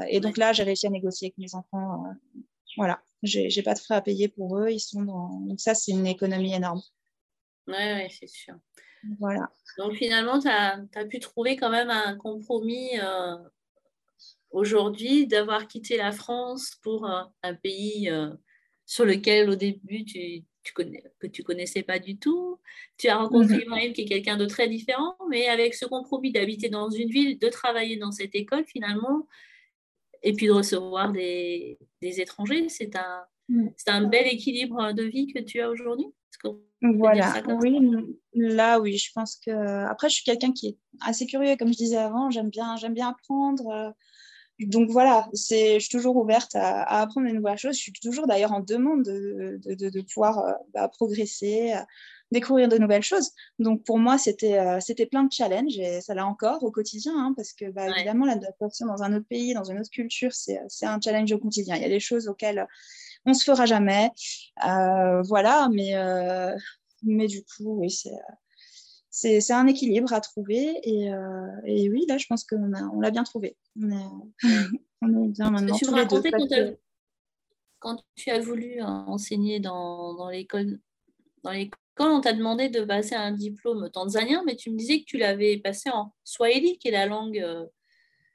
[0.09, 2.05] et donc là, j'ai réussi à négocier avec mes enfants.
[2.79, 4.71] voilà, j'ai pas de frais à payer pour eux.
[4.71, 6.81] Ils sont Donc ça, c'est une économie énorme.
[7.69, 8.55] Oui, ouais, c'est sûr.
[9.19, 9.51] Voilà.
[9.79, 13.37] Donc finalement, tu as, pu trouver quand même un compromis euh,
[14.51, 18.31] aujourd'hui d'avoir quitté la France pour euh, un pays euh,
[18.87, 22.61] sur lequel au début tu, connais, que tu connaissais pas du tout.
[22.99, 23.93] Tu as rencontré mmh.
[23.93, 27.49] qui est quelqu'un de très différent, mais avec ce compromis d'habiter dans une ville, de
[27.49, 29.27] travailler dans cette école finalement,
[30.23, 33.69] et puis de recevoir des, des étrangers, c'est un, mmh.
[33.89, 36.07] un bel équilibre de vie que tu as aujourd'hui?
[36.83, 37.79] Voilà, oui,
[38.35, 39.51] là oui, je pense que
[39.87, 42.95] après je suis quelqu'un qui est assez curieux, comme je disais avant, j'aime bien, j'aime
[42.95, 43.69] bien apprendre.
[43.69, 43.91] Euh,
[44.67, 47.77] donc voilà, je suis toujours ouverte à, apprendre de nouvelles choses.
[47.77, 51.73] Je suis toujours d'ailleurs en demande de, de, pouvoir euh, bah, progresser,
[52.33, 53.31] découvrir de nouvelles choses.
[53.61, 57.13] Donc pour moi, c'était euh, c'était plein de challenges et ça l'a encore au quotidien,
[57.17, 60.59] hein, parce que bah, évidemment, l'adaptation dans un autre pays, dans une autre culture, c'est
[60.83, 61.77] un challenge au quotidien.
[61.77, 62.67] Il y a des choses auxquelles
[63.27, 64.11] on se fera jamais.
[64.67, 65.95] Euh, voilà, mais,
[67.03, 68.11] mais du coup, oui, c'est
[69.13, 70.81] c'est un équilibre à trouver.
[70.83, 73.57] Et, euh, et, oui, là, je pense qu'on l'a on bien trouvé.
[73.81, 74.41] On est,
[75.03, 75.77] on est bien maintenant.
[75.77, 76.77] Tu me quand,
[77.79, 80.81] quand, tu as voulu euh, enseigner dans, dans l'école,
[81.99, 85.59] on t'a demandé de passer un diplôme tanzanien, mais tu me disais que tu l'avais
[85.59, 87.45] passé en swahili, qui est la langue.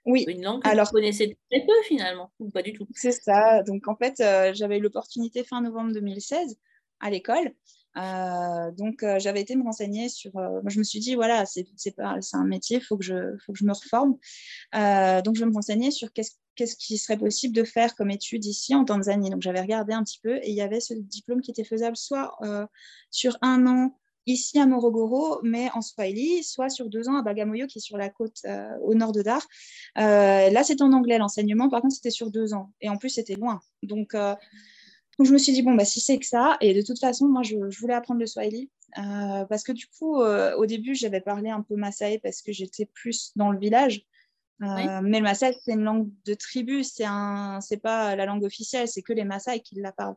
[0.07, 0.25] Euh, oui.
[0.27, 2.87] Une langue que Alors, tu connaissais très peu finalement, ou pas du tout.
[2.93, 3.63] C'est ça.
[3.63, 4.15] Donc en fait,
[4.55, 6.57] j'avais eu l'opportunité fin novembre 2016
[6.99, 7.53] à l'école
[7.97, 10.37] euh, donc, euh, j'avais été me renseigner sur.
[10.37, 11.65] Euh, je me suis dit, voilà, c'est
[12.33, 14.17] un métier, il faut, que je, faut que je me reforme.
[15.23, 18.73] donc, je me renseignais sur qu'est-ce qu'est-ce qui serait possible de faire comme étude ici
[18.73, 19.29] en Tanzanie.
[19.29, 21.95] Donc, j'avais regardé un petit peu et il y avait ce diplôme qui était faisable
[21.95, 22.35] soit
[23.11, 23.95] sur un an
[24.27, 27.97] ici à Morogoro, mais en Swahili, soit sur deux ans à Bagamoyo, qui est sur
[27.97, 28.41] la côte
[28.83, 29.45] au nord de Dar.
[29.95, 32.71] là, c'est en anglais l'enseignement, par contre, c'était sur deux ans.
[32.81, 33.59] Et en plus, c'était loin.
[33.83, 34.15] Donc,
[35.17, 37.27] donc je me suis dit, bon, bah, si c'est que ça, et de toute façon,
[37.27, 38.69] moi, je, voulais apprendre le Swahili.
[38.97, 42.51] Euh, parce que du coup, euh, au début, j'avais parlé un peu Maasai parce que
[42.51, 44.05] j'étais plus dans le village.
[44.63, 48.43] Euh, mais le Maasai, c'est une langue de tribu, c'est un, c'est pas la langue
[48.43, 50.15] officielle, c'est que les Maasai qui la parlent.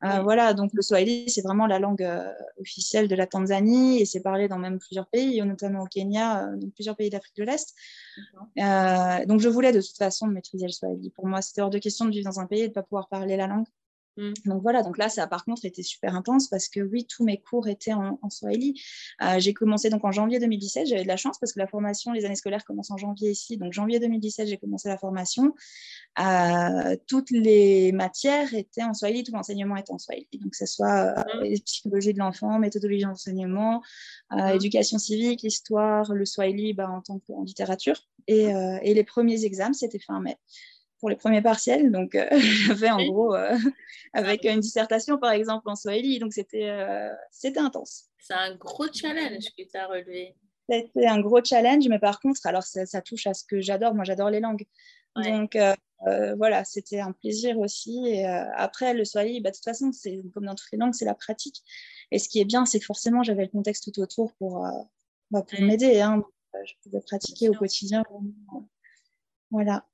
[0.00, 2.08] Voilà, donc le Swahili, c'est vraiment la langue
[2.60, 6.70] officielle de la Tanzanie et c'est parlé dans même plusieurs pays, notamment au Kenya, dans
[6.70, 7.74] plusieurs pays d'Afrique de l'Est.
[9.26, 11.10] donc je voulais de toute façon maîtriser le Swahili.
[11.10, 12.82] Pour moi, c'était hors de question de vivre dans un pays et de ne pas
[12.82, 13.66] pouvoir parler la langue.
[14.18, 14.32] Mmh.
[14.44, 17.38] Donc voilà, donc là, ça par contre était super intense parce que oui, tous mes
[17.38, 18.80] cours étaient en, Swahili.
[19.22, 22.12] Euh, j'ai commencé donc en janvier 2017, j'avais de la chance parce que la formation,
[22.12, 23.56] les années scolaires commencent en janvier ici.
[23.56, 25.54] Donc janvier 2017, j'ai commencé la formation.
[26.18, 30.28] Euh, toutes les matières étaient en Swahili, tout l'enseignement était en Swahili.
[30.34, 31.42] Donc que ce soit euh, mmh.
[31.44, 33.82] les psychologie de l'enfant, méthodologie d'enseignement,
[34.30, 34.48] mmh.
[34.54, 37.96] éducation civique, histoire, le Swahili bah, en tant que en littérature.
[38.28, 38.50] Et,
[38.82, 40.36] et les premiers examens, c'était fin mai
[41.02, 41.90] pour les premiers partiels.
[41.90, 42.28] Donc, euh,
[42.66, 43.58] j'avais en gros euh,
[44.12, 46.20] avec une dissertation, par exemple, en Swahili.
[46.20, 48.04] Donc, c'était euh, c'était intense.
[48.20, 50.36] C'est un gros challenge que tu as relevé.
[50.70, 53.96] C'était un gros challenge, mais par contre, alors ça, touche à ce que j'adore.
[53.96, 54.64] Moi, j'adore les langues.
[55.16, 55.58] Donc,
[56.36, 58.06] voilà, c'était un plaisir aussi.
[58.06, 61.04] Et après, le Swahili, bah, de toute façon, c'est comme dans toutes les langues, c'est
[61.04, 61.62] la pratique.
[62.12, 64.64] Et ce qui est bien, c'est que forcément, j'avais le contexte tout autour pour,
[65.32, 66.00] bah, pour m'aider.
[66.00, 66.22] Hein.
[66.64, 68.04] Je pouvais pratiquer au quotidien.
[69.50, 69.84] Voilà.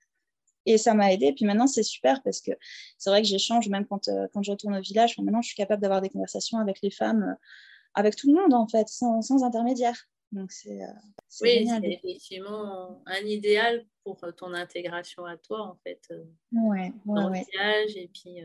[0.68, 1.32] Et ça m'a aidé.
[1.32, 2.50] Puis maintenant, c'est super parce que
[2.98, 5.16] c'est vrai que j'échange même quand, euh, quand je retourne au village.
[5.16, 7.34] maintenant, je suis capable d'avoir des conversations avec les femmes, euh,
[7.94, 9.96] avec tout le monde, en fait, sans, sans intermédiaire.
[10.30, 10.82] Donc, c'est.
[10.82, 10.92] Euh,
[11.40, 16.02] oui, c'est effectivement un idéal pour ton intégration à toi, en fait.
[16.52, 17.96] Ouais, dans le village.
[17.96, 18.42] Et puis.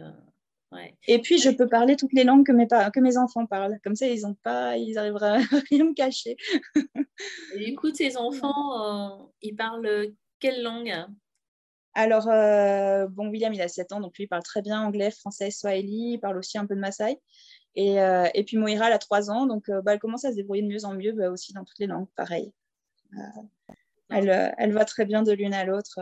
[0.72, 0.96] Ouais.
[1.08, 3.80] Et puis, je peux parler toutes les langues que mes, que mes enfants parlent.
[3.84, 5.04] Comme ça, ils ont pas, ils à
[5.70, 6.38] rien me cacher.
[7.54, 11.06] et du coup, tes enfants, ils parlent quelle langue?
[11.96, 15.12] Alors, euh, bon, William, il a 7 ans, donc lui, il parle très bien anglais,
[15.12, 17.20] français, swahili, il parle aussi un peu de Maasai.
[17.76, 20.32] Et, euh, et puis Moira, elle a 3 ans, donc euh, bah, elle commence à
[20.32, 22.52] se débrouiller de mieux en mieux, bah, aussi dans toutes les langues, pareil.
[24.10, 26.00] Elle, elle, va très bien de l'une à l'autre,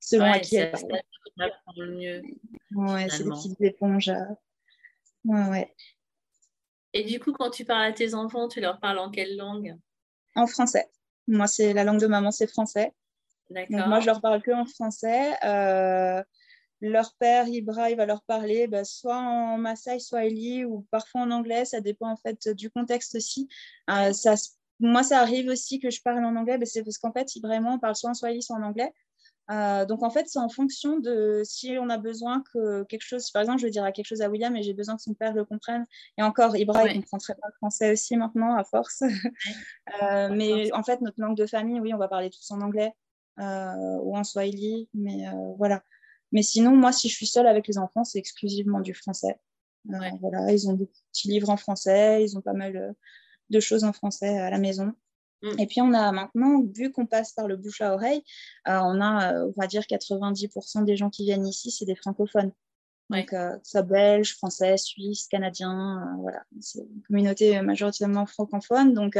[0.00, 1.94] selon à qui elle parle.
[1.94, 2.22] Mieux,
[2.74, 4.12] ouais, c'est des petites éponges.
[5.24, 5.74] Ouais, ouais.
[6.92, 9.76] Et du coup, quand tu parles à tes enfants, tu leur parles en quelle langue?
[10.34, 10.88] En français.
[11.26, 12.92] Moi, c'est la langue de maman, c'est français
[13.50, 15.32] moi, je leur parle que en français.
[15.44, 16.22] Euh,
[16.80, 21.22] leur père, Ibra, il va leur parler bah, soit en Maasai, soit Eli, ou parfois
[21.22, 21.64] en anglais.
[21.64, 23.48] Ça dépend en fait du contexte aussi.
[23.90, 24.34] Euh, ça,
[24.80, 27.74] moi, ça arrive aussi que je parle en anglais, mais c'est parce qu'en fait, vraiment,
[27.74, 28.92] on parle soit en Swahili, soit en anglais.
[29.48, 33.30] Euh, donc en fait, c'est en fonction de si on a besoin que quelque chose,
[33.30, 35.14] par exemple, je vais dire à quelque chose à William et j'ai besoin que son
[35.14, 35.86] père le comprenne.
[36.18, 39.02] Et encore, Ibra, il comprend très bien le français aussi maintenant, à force.
[40.32, 42.92] mais en fait, notre langue de famille, oui, on va parler tous en anglais.
[43.38, 44.88] Euh, ou en swahili.
[44.94, 45.82] Mais euh, voilà.
[46.32, 49.38] Mais sinon, moi, si je suis seule avec les enfants, c'est exclusivement du français.
[49.90, 52.96] Euh, voilà, ils ont des petits livres en français, ils ont pas mal
[53.50, 54.92] de choses en français à la maison.
[55.42, 55.60] Mm.
[55.60, 58.22] Et puis on a maintenant, vu qu'on passe par le bouche à oreille,
[58.64, 62.52] on a, on va dire, 90% des gens qui viennent ici, c'est des francophones.
[63.10, 66.42] Donc, ça belge, français, suisse, canadien, voilà.
[66.60, 68.94] C'est une communauté majoritairement francophone.
[68.94, 69.16] Donc,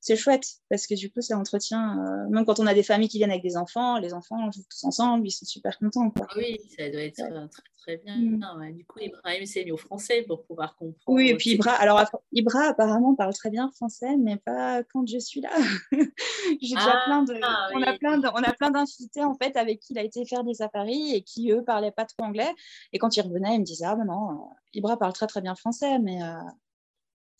[0.00, 3.08] c'est chouette parce que du coup, ça entretient, euh, même quand on a des familles
[3.08, 6.12] qui viennent avec des enfants, les enfants jouent tous ensemble, ils sont super contents.
[6.20, 8.16] Ah oui, ça doit être très, très bien.
[8.16, 8.72] Mm.
[8.72, 11.00] Du coup, Ibrahim s'est au français pour pouvoir comprendre.
[11.08, 15.18] Oui, et puis Ibra, alors Ibra apparemment parle très bien français, mais pas quand je
[15.18, 15.50] suis là.
[16.60, 17.34] J'ai déjà ah, plein de,
[17.74, 20.24] on, a plein de, on a plein d'invités en fait avec qui il a été
[20.24, 22.52] faire des safaris et qui eux parlaient pas trop anglais.
[22.92, 25.40] Et quand il revenait, il me disait ah ben non, euh, Ibra parle très très
[25.40, 26.34] bien français, mais euh,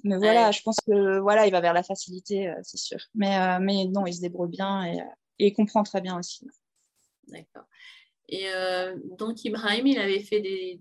[0.04, 2.98] mais voilà, je pense que voilà, il va vers la facilité, euh, c'est sûr.
[3.14, 4.98] Mais, euh, mais non, il se débrouille bien et,
[5.38, 6.46] il comprend très bien aussi.
[7.28, 7.64] D'accord.
[8.30, 8.46] Et
[9.18, 10.80] donc Ibrahim, il avait fait des,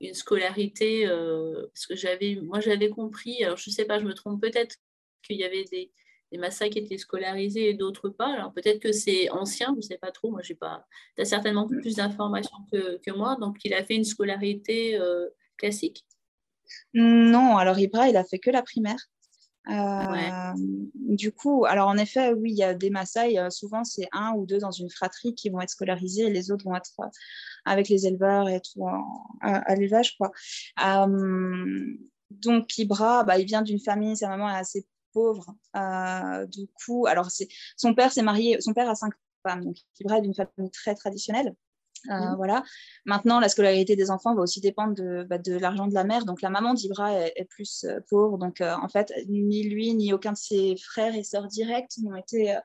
[0.00, 4.12] une scolarité, parce que j'avais, moi j'avais compris, alors je ne sais pas, je me
[4.12, 4.76] trompe peut-être
[5.22, 5.90] qu'il y avait des,
[6.32, 8.32] des Maasai qui étaient scolarisés et d'autres pas.
[8.32, 10.30] Alors peut-être que c'est ancien, je ne sais pas trop.
[10.30, 10.86] Moi, j'ai pas.
[11.16, 13.36] Tu as certainement plus d'informations que, que, moi.
[13.40, 14.98] Donc, il a fait une scolarité
[15.56, 16.04] classique?
[16.94, 19.08] Non, alors Ibra, il a fait que la primaire.
[19.68, 20.52] Euh,
[20.94, 24.32] du coup, alors en effet, oui, il y a des Maasai, euh, souvent c'est un
[24.32, 27.06] ou deux dans une fratrie qui vont être scolarisés et les autres vont être euh,
[27.64, 28.84] avec les éleveurs et tout
[29.40, 30.18] à, l'élevage,
[32.30, 35.54] donc Ibra, bah, il vient d'une famille, sa maman est assez pauvre.
[36.48, 37.28] du coup, alors
[37.76, 39.12] son père s'est marié, son père a cinq
[39.46, 41.54] femmes, donc Ibra est d'une famille très traditionnelle.
[42.10, 42.36] Euh, mmh.
[42.36, 42.64] Voilà.
[43.04, 46.24] Maintenant, la scolarité des enfants va aussi dépendre de, bah, de l'argent de la mère.
[46.24, 48.38] Donc, la maman d'Ibra est, plus euh, pauvre.
[48.38, 52.16] Donc, euh, en fait, ni lui, ni aucun de ses frères et sœurs directs n'ont
[52.16, 52.56] été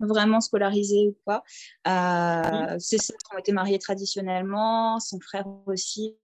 [0.00, 1.44] vraiment scolarisés ou quoi.
[1.86, 2.78] Mmh.
[2.78, 6.16] Ses sœurs ont été mariées traditionnellement, son frère aussi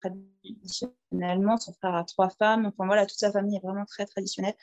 [0.00, 2.66] traditionnellement, son frère a trois femmes.
[2.66, 4.54] Enfin, voilà, toute sa famille est vraiment très traditionnelle.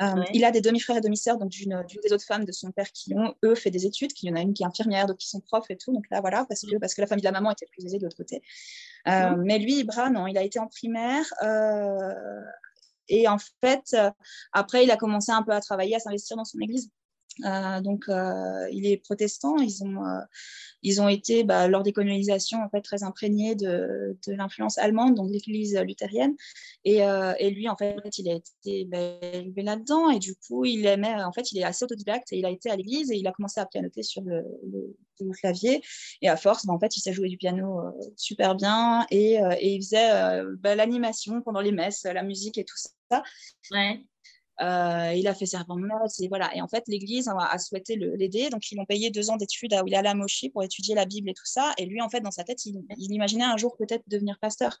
[0.00, 2.90] Euh, il a des demi-frères et demi-sœurs, donc d'une des autres femmes de son père
[2.92, 4.10] qui ont, eux, fait des études.
[4.22, 5.92] Il y en a une qui est infirmière, d'autres qui sont profs et tout.
[5.92, 7.98] Donc là, voilà, parce que, parce que la famille de la maman était plus aisée
[7.98, 8.42] de l'autre côté.
[9.08, 11.24] Euh, mais lui, Ibra, non, il a été en primaire.
[11.42, 12.40] Euh,
[13.08, 13.96] et en fait,
[14.52, 16.90] après, il a commencé un peu à travailler, à s'investir dans son église.
[17.44, 19.56] Euh, donc, euh, il est protestant.
[19.58, 20.20] Ils ont, euh,
[20.82, 25.30] ils ont été, bah, lors des colonisations, en fait, très imprégnés de, l'influence allemande, donc
[25.30, 26.34] l'Église luthérienne.
[26.84, 27.00] Et,
[27.50, 30.10] lui, en fait, il a été bah, élevé là-dedans.
[30.10, 32.70] Et du coup, il aimait, en fait, il est assez autodidacte et il a été
[32.70, 34.96] à l'Église et il a commencé à pianoter sur le, le,
[35.32, 35.82] clavier.
[36.22, 37.80] Et à force, bah, en fait, il s'est joué du piano
[38.16, 43.22] super bien et, et il faisait l'animation pendant les messes, la musique et tout ça.
[43.70, 44.04] Ouais.
[44.60, 46.54] Euh, il a fait servant de et voilà.
[46.54, 50.14] Et en fait, l'Église a, souhaité l'aider, donc ils l'ont payé deux ans d'études à
[50.14, 51.72] Moshi pour étudier la Bible et tout ça.
[51.78, 54.78] Et lui, en fait, dans sa tête, il, imaginait un jour peut-être devenir pasteur.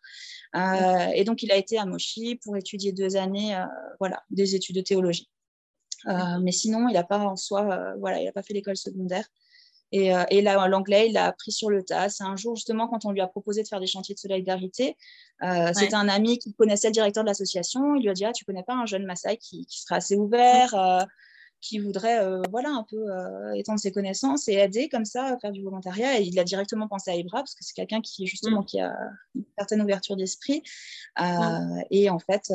[0.54, 3.64] Euh, et donc, il a été à Moshi pour étudier deux années, euh,
[3.98, 5.30] voilà, des études de théologie.
[6.06, 9.26] mais sinon, il n'a pas en soi, voilà, il n'a pas fait l'école secondaire.
[9.92, 12.08] Et, euh, et là, l'anglais, il l'a appris sur le tas.
[12.08, 14.96] C'est un jour, justement, quand on lui a proposé de faire des chantiers de solidarité,
[15.42, 17.94] euh, c'était un ami qui connaissait le directeur de l'association.
[17.96, 20.16] Il lui a dit Ah, tu connais pas un jeune Maasai qui, qui sera assez
[20.16, 21.04] ouvert, euh,
[21.60, 23.04] qui voudrait voilà, un peu
[23.54, 26.18] étendre ses connaissances et aider comme ça à faire du volontariat.
[26.18, 28.64] Et il a directement pensé à Ibra, parce que c'est quelqu'un qui, justement, mm.
[28.64, 28.96] qui a
[29.34, 30.62] une certaine ouverture d'esprit.
[31.18, 31.82] Mm.
[31.90, 32.50] Et en fait,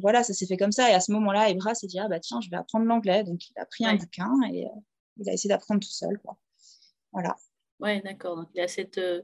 [0.00, 0.88] voilà, ça s'est fait comme ça.
[0.88, 3.24] Et à ce moment-là, Ibra s'est dit Ah, bah tiens, je vais apprendre l'anglais.
[3.24, 4.68] Donc, il a pris un bouquin et
[5.16, 6.16] il a essayé d'apprendre tout seul.
[6.18, 6.36] Quoi.
[7.14, 7.36] Voilà.
[7.80, 8.36] Ouais, d'accord.
[8.36, 9.22] Donc il a cette, euh,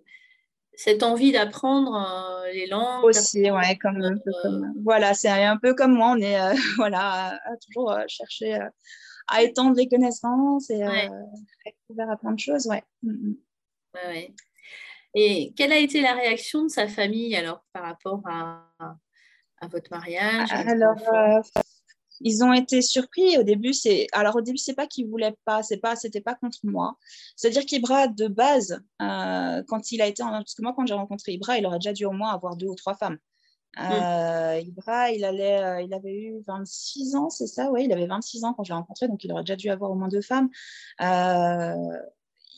[0.73, 3.05] cette envie d'apprendre euh, les langues.
[3.05, 6.39] Aussi, ouais, comme, euh, voilà, c'est un peu comme moi, on est
[6.77, 8.59] voilà, à, toujours chercher
[9.29, 12.83] à étendre les connaissances et à être ouvert à plein de choses, ouais.
[13.03, 13.37] Mm, mm.
[13.95, 14.35] ouais, ouais.
[15.15, 18.65] Et quelle a été la réaction de sa famille alors par rapport à,
[19.59, 20.97] à votre mariage Alors,
[22.21, 23.73] ils ont été surpris au début.
[23.73, 26.97] C'est alors au début c'est pas qu'ils voulaient pas, c'est pas, c'était pas contre moi.
[27.37, 30.31] C'est-à-dire qu'Ibra de base, euh, quand il a été, en...
[30.31, 32.69] parce que moi quand j'ai rencontré Ibra, il aurait déjà dû au moins avoir deux
[32.69, 33.19] ou trois femmes.
[33.79, 38.07] Euh, Ibra, il allait, euh, il avait eu 26 ans, c'est ça, oui, il avait
[38.07, 40.21] 26 ans quand je l'ai rencontré, donc il aurait déjà dû avoir au moins deux
[40.21, 40.49] femmes.
[41.01, 41.99] Euh,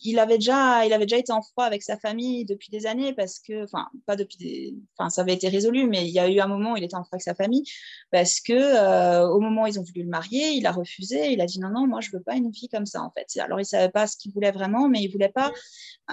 [0.04, 3.12] il avait déjà, il avait déjà été en froid avec sa famille depuis des années
[3.12, 6.28] parce que, enfin, pas depuis des, enfin, ça avait été résolu, mais il y a
[6.28, 7.64] eu un moment où il était en froid avec sa famille
[8.10, 11.32] parce que euh, au moment où ils ont voulu le marier, il a refusé.
[11.32, 13.40] Il a dit non, non, moi je veux pas une fille comme ça en fait.
[13.40, 15.52] Alors il savait pas ce qu'il voulait vraiment, mais il voulait pas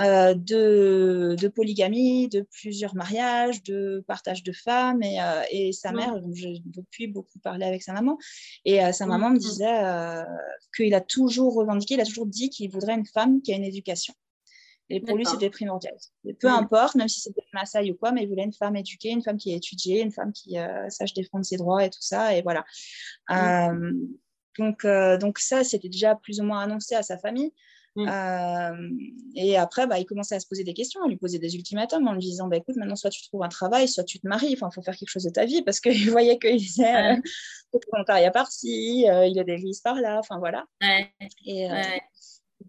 [0.02, 5.91] euh, de, de, polygamie, de plusieurs mariages, de partage de femmes et, euh, et sa
[5.91, 6.15] mère.
[6.34, 8.17] J'ai depuis beaucoup parlé avec sa maman
[8.65, 10.25] et sa maman me disait
[10.75, 13.63] qu'il a toujours revendiqué, il a toujours dit qu'il voudrait une femme qui a une
[13.63, 13.78] éducation
[14.89, 15.95] et pour lui, c'était primordial.
[16.39, 19.21] peu importe, même si c'était Maasai ou quoi, mais il voulait une femme éduquée, une
[19.21, 22.35] femme qui a étudié, une femme qui euh, sache défendre ses droits et tout ça.
[22.35, 22.65] Et voilà.
[23.31, 23.93] Euh,
[24.57, 27.51] donc, euh, donc ça, c'était déjà plus ou moins annoncé à sa famille.
[29.35, 32.07] Et après, bah, il commençait à se poser des questions, à lui poser des ultimatums
[32.07, 34.53] en lui disant bah, écoute, maintenant, soit tu trouves un travail, soit tu te maries,
[34.53, 37.17] enfin, il faut faire quelque chose de ta vie parce qu'il voyait qu'il faisait
[37.91, 40.65] volontariat par-ci, il a des listes par là, enfin voilà.
[41.45, 41.67] Et,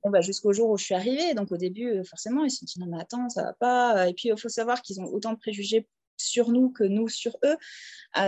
[0.09, 1.35] bah, jusqu'au jour où je suis arrivée.
[1.35, 4.09] Donc au début, forcément, ils se sont dit non, mais attends, ça va pas.
[4.09, 5.87] Et puis il faut savoir qu'ils ont autant de préjugés
[6.17, 7.57] sur nous que nous sur eux.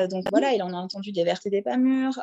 [0.08, 2.20] donc voilà, il en a entendu des vertes et des pas mûres.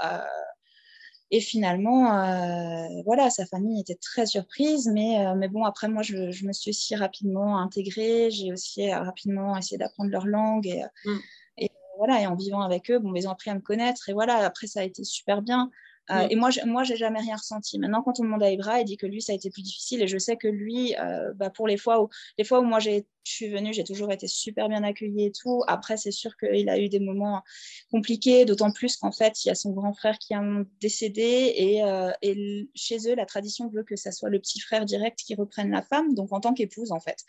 [1.31, 6.01] Et finalement, euh, voilà, sa famille était très surprise, mais, euh, mais bon, après, moi,
[6.01, 10.65] je, je, me suis aussi rapidement intégrée, j'ai aussi euh, rapidement essayé d'apprendre leur langue,
[10.65, 11.19] et, mm.
[11.57, 14.13] et, voilà, et en vivant avec eux, bon, ils ont appris à me connaître, et
[14.13, 15.69] voilà, après, ça a été super bien.
[16.11, 17.77] Euh, et moi, je, moi, j'ai jamais rien ressenti.
[17.77, 20.01] Maintenant, quand on demande à Ibra, il dit que lui, ça a été plus difficile.
[20.01, 22.79] Et je sais que lui, euh, bah, pour les fois où, les fois où moi
[22.79, 25.63] je suis venue, j'ai toujours été super bien accueillie et tout.
[25.67, 27.43] Après, c'est sûr qu'il a eu des moments
[27.91, 30.37] compliqués, d'autant plus qu'en fait, il y a son grand frère qui est
[30.81, 31.53] décédé.
[31.55, 35.19] Et, euh, et, chez eux, la tradition veut que ça soit le petit frère direct
[35.19, 37.23] qui reprenne la femme, donc en tant qu'épouse, en fait.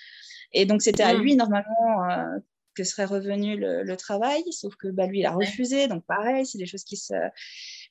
[0.52, 1.20] Et donc, c'était à mmh.
[1.20, 2.40] lui, normalement,
[2.74, 5.86] que serait revenu le, travail, sauf que bah, lui, il a refusé.
[5.86, 7.14] Donc, pareil, c'est des choses qui se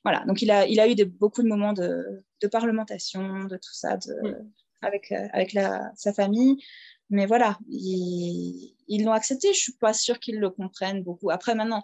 [0.04, 3.98] voilà, donc il a, il a eu beaucoup de moments de, parlementation, de tout ça,
[4.82, 6.62] avec, euh, sa famille.
[7.12, 9.48] Mais voilà, ils l'ont accepté.
[9.48, 11.30] Je ne suis pas sûre qu'ils le comprennent beaucoup.
[11.30, 11.82] Après, maintenant,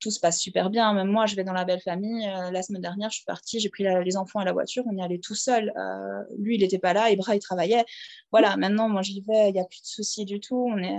[0.00, 0.94] tout se passe super bien.
[0.94, 2.24] Même moi, je vais dans la belle famille.
[2.28, 4.96] Euh, la semaine dernière, je suis partie, j'ai pris les enfants à la voiture, on
[4.96, 5.72] y allait tout seul.
[5.76, 7.84] Euh, lui, il n'était pas là, Ibra, il travaillait.
[8.30, 10.70] Voilà, maintenant, moi, j'y vais, il n'y a plus de soucis du tout.
[10.72, 10.98] On est,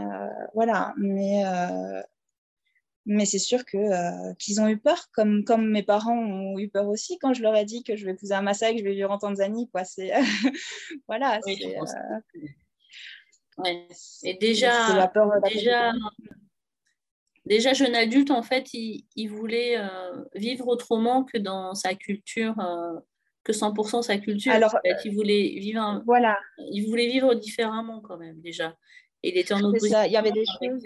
[0.53, 1.45] voilà, mais
[3.07, 6.67] mais c'est sûr que, euh, qu'ils ont eu peur, comme, comme mes parents ont eu
[6.67, 8.83] peur aussi quand je leur ai dit que je vais épouser un Maasai, que je
[8.83, 9.69] vais vivre en Tanzanie.
[9.69, 9.85] Quoi.
[9.85, 10.11] C'est,
[11.07, 11.39] voilà.
[11.45, 11.77] c'est,
[13.65, 13.73] euh,
[14.23, 15.93] Et déjà, la peur déjà,
[17.45, 22.55] déjà, jeune adulte, en fait, il, il voulait euh, vivre autrement que dans sa culture,
[23.45, 24.51] que 100% sa culture.
[24.51, 24.97] Alors, en fait.
[25.05, 26.37] il, voulait vivre voilà.
[26.57, 28.75] il voulait vivre différemment quand même, déjà.
[29.23, 30.03] Et il était en opposition.
[30.03, 30.83] Il y avait des choses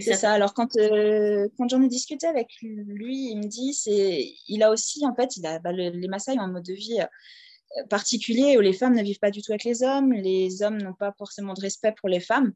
[0.00, 0.32] c'est ça.
[0.32, 4.70] Alors, quand, euh, quand j'en ai discuté avec lui, il me dit, c'est, il a
[4.70, 8.56] aussi, en fait, il a, bah, les Maasai ont un mode de vie euh, particulier
[8.56, 11.12] où les femmes ne vivent pas du tout avec les hommes, les hommes n'ont pas
[11.16, 12.52] forcément de respect pour les femmes.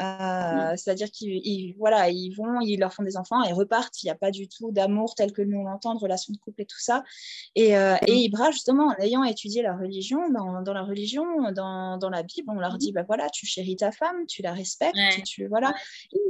[0.00, 4.02] Euh, c'est-à-dire qu'ils voilà, ils vont, ils leur font des enfants et repartent.
[4.02, 6.62] Il n'y a pas du tout d'amour tel que nous l'entendons, de relation de couple
[6.62, 7.02] et tout ça.
[7.54, 11.96] Et, euh, et Ibra, justement, en ayant étudié la religion, dans, dans la religion, dans,
[11.98, 14.98] dans, la Bible, on leur dit, bah voilà, tu chéris ta femme, tu la respectes,
[15.24, 15.74] tu, voilà.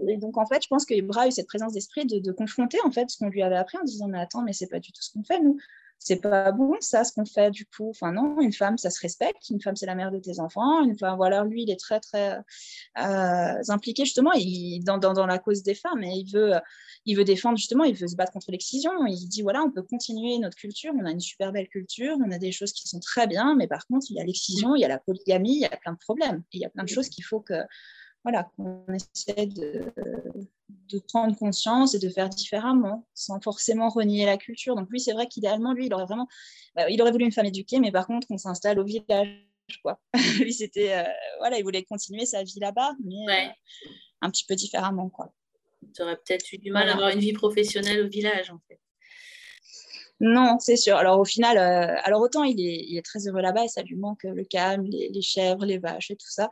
[0.08, 2.32] Et, donc, en fait, je pense que Ibra a eu cette présence d'esprit de, de,
[2.32, 4.80] confronter, en fait, ce qu'on lui avait appris en disant, mais attends, mais c'est pas
[4.80, 5.58] du tout ce qu'on fait, nous
[5.98, 7.90] c'est pas bon ça ce qu'on fait du coup.
[7.90, 9.50] Enfin non une femme ça se respecte.
[9.50, 10.82] Une femme c'est la mère de tes enfants.
[10.82, 12.38] Une femme voilà lui il est très très
[12.98, 14.32] euh, impliqué justement.
[14.32, 16.54] Il, dans, dans, dans, la cause des femmes et il veut
[17.04, 18.92] il veut défendre justement il veut se battre contre l'excision.
[19.06, 20.92] Il dit voilà on peut continuer notre culture.
[20.96, 22.16] On a une super belle culture.
[22.24, 24.74] On a des choses qui sont très bien mais par contre il y a l'excision
[24.76, 26.42] il y a la polygamie il y a plein de problèmes.
[26.52, 27.54] Il y a plein de choses qu'il faut que
[28.24, 29.92] voilà, qu'on essaie de,
[30.68, 34.74] de, prendre conscience et de faire différemment, sans forcément renier la culture.
[34.74, 36.28] Donc lui, c'est vrai qu'idéalement, lui, il aurait vraiment,
[36.74, 39.38] bah, il aurait voulu une femme éduquée, mais par contre, qu'on s'installe au village,
[39.82, 40.00] quoi.
[40.40, 41.04] lui, c'était, euh,
[41.38, 43.50] voilà, il voulait continuer sa vie là-bas, mais euh,
[44.22, 45.32] un petit peu différemment, quoi.
[45.94, 48.80] Tu aurais peut-être eu du mal à avoir une vie professionnelle au village, en fait.
[50.20, 50.96] Non, c'est sûr.
[50.96, 54.24] Alors au final, euh, alors autant il est, très heureux là-bas et ça lui manque
[54.24, 56.50] le calme, les, chèvres, les vaches et tout ça.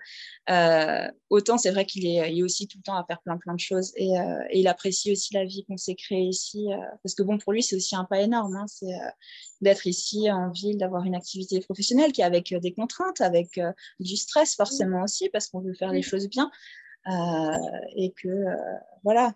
[0.50, 3.60] Euh, autant c'est vrai qu'il est, aussi tout le temps à faire plein plein de
[3.60, 6.68] choses et, euh, il apprécie aussi la vie qu'on s'est créée ici
[7.02, 8.66] parce que bon pour lui c'est aussi un pas énorme, hein.
[8.68, 8.92] c'est
[9.60, 13.60] d'être ici en ville, d'avoir une activité professionnelle qui est avec des contraintes, avec
[13.98, 16.50] du stress forcément aussi parce qu'on veut faire les choses bien
[17.96, 18.44] et que
[19.02, 19.34] voilà.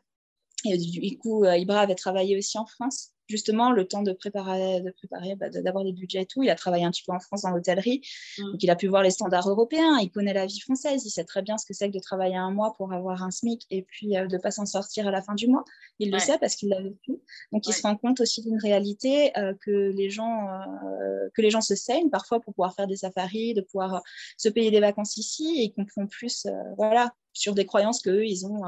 [0.67, 4.91] Et du coup, Ibra avait travaillé aussi en France justement le temps de préparer, de
[4.91, 6.43] préparer, bah, d'avoir des budgets et tout.
[6.43, 8.03] Il a travaillé un petit peu en France dans l'hôtellerie,
[8.39, 8.53] mm.
[8.53, 9.99] donc il a pu voir les standards européens.
[10.03, 12.37] Il connaît la vie française, il sait très bien ce que c'est que de travailler
[12.37, 15.11] un mois pour avoir un SMIC et puis euh, de ne pas s'en sortir à
[15.11, 15.65] la fin du mois.
[15.99, 17.21] Il le sait parce qu'il l'a vécu.
[17.53, 21.51] Donc il se rend compte aussi d'une réalité euh, que les gens euh, que les
[21.51, 24.03] gens se saignent parfois pour pouvoir faire des safaris, de pouvoir
[24.37, 28.47] se payer des vacances ici et ils comprennent plus, voilà, sur des croyances qu'eux ils
[28.47, 28.63] ont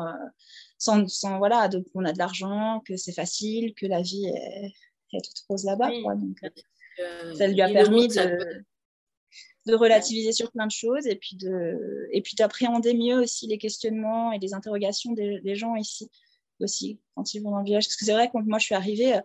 [0.83, 4.73] sans, sans, voilà, donc on a de l'argent, que c'est facile, que la vie est,
[5.13, 5.91] toute rose là-bas.
[5.93, 8.65] Euh, ça lui a permis de,
[9.67, 13.59] de, relativiser sur plein de choses et puis de et puis d'appréhender mieux aussi les
[13.59, 16.11] questionnements et les interrogations des, gens ici.
[16.63, 17.87] Aussi quand ils vont dans le village.
[17.87, 19.21] Parce que c'est vrai que quand moi je suis arrivée,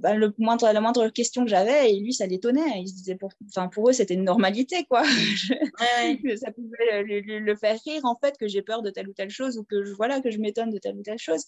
[0.00, 2.80] bah, le moindre, la moindre question que j'avais, et lui, ça l'étonnait.
[2.80, 3.32] Il se disait, pour,
[3.72, 5.02] pour eux, c'était une normalité, quoi.
[6.36, 9.58] ça pouvait le, faire rire, en fait, que j'ai peur de telle ou telle chose
[9.58, 11.44] ou que je, voilà, que je m'étonne de telle ou telle chose.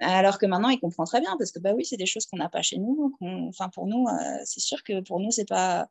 [0.00, 2.36] Alors que maintenant, il comprend très bien parce que, bah oui, c'est des choses qu'on
[2.36, 3.16] n'a pas chez nous.
[3.20, 4.06] Enfin, pour nous,
[4.44, 5.88] c'est sûr que pour nous, c'est pas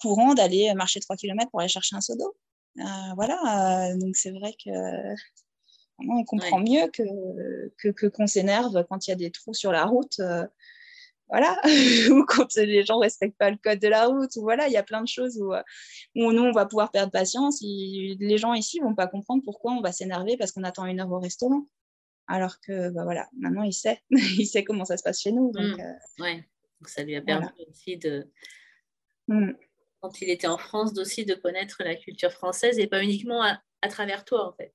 [0.00, 2.36] courant d'aller marcher 3 km pour aller chercher un seau d'eau.
[3.14, 4.70] voilà, donc c'est vrai que
[6.08, 7.02] on comprend mieux que
[7.82, 10.18] qu'on que, qu'on s'énerve quand il y a des trous sur la route.
[10.20, 10.46] Euh,
[11.28, 11.58] voilà,
[12.10, 14.72] ou quand les gens ne respectent pas le code de la route, ou voilà, il
[14.72, 15.62] y a plein de choses où, euh,
[16.14, 17.60] où, nous, on va pouvoir perdre patience.
[17.62, 21.00] les gens ici ne vont pas comprendre pourquoi on va s'énerver parce qu'on attend une
[21.00, 21.66] heure au restaurant.
[22.26, 24.02] Alors que, bah voilà, maintenant, il sait.
[24.10, 25.50] il sait comment ça se passe chez nous.
[25.52, 25.80] Donc, mmh.
[25.80, 26.34] euh,
[26.80, 28.30] donc ça lui a permis aussi de,
[29.28, 29.52] mmh.
[30.00, 33.88] quand il était en France, aussi de connaître la culture française et pas uniquement à
[33.88, 34.72] travers toi, en fait.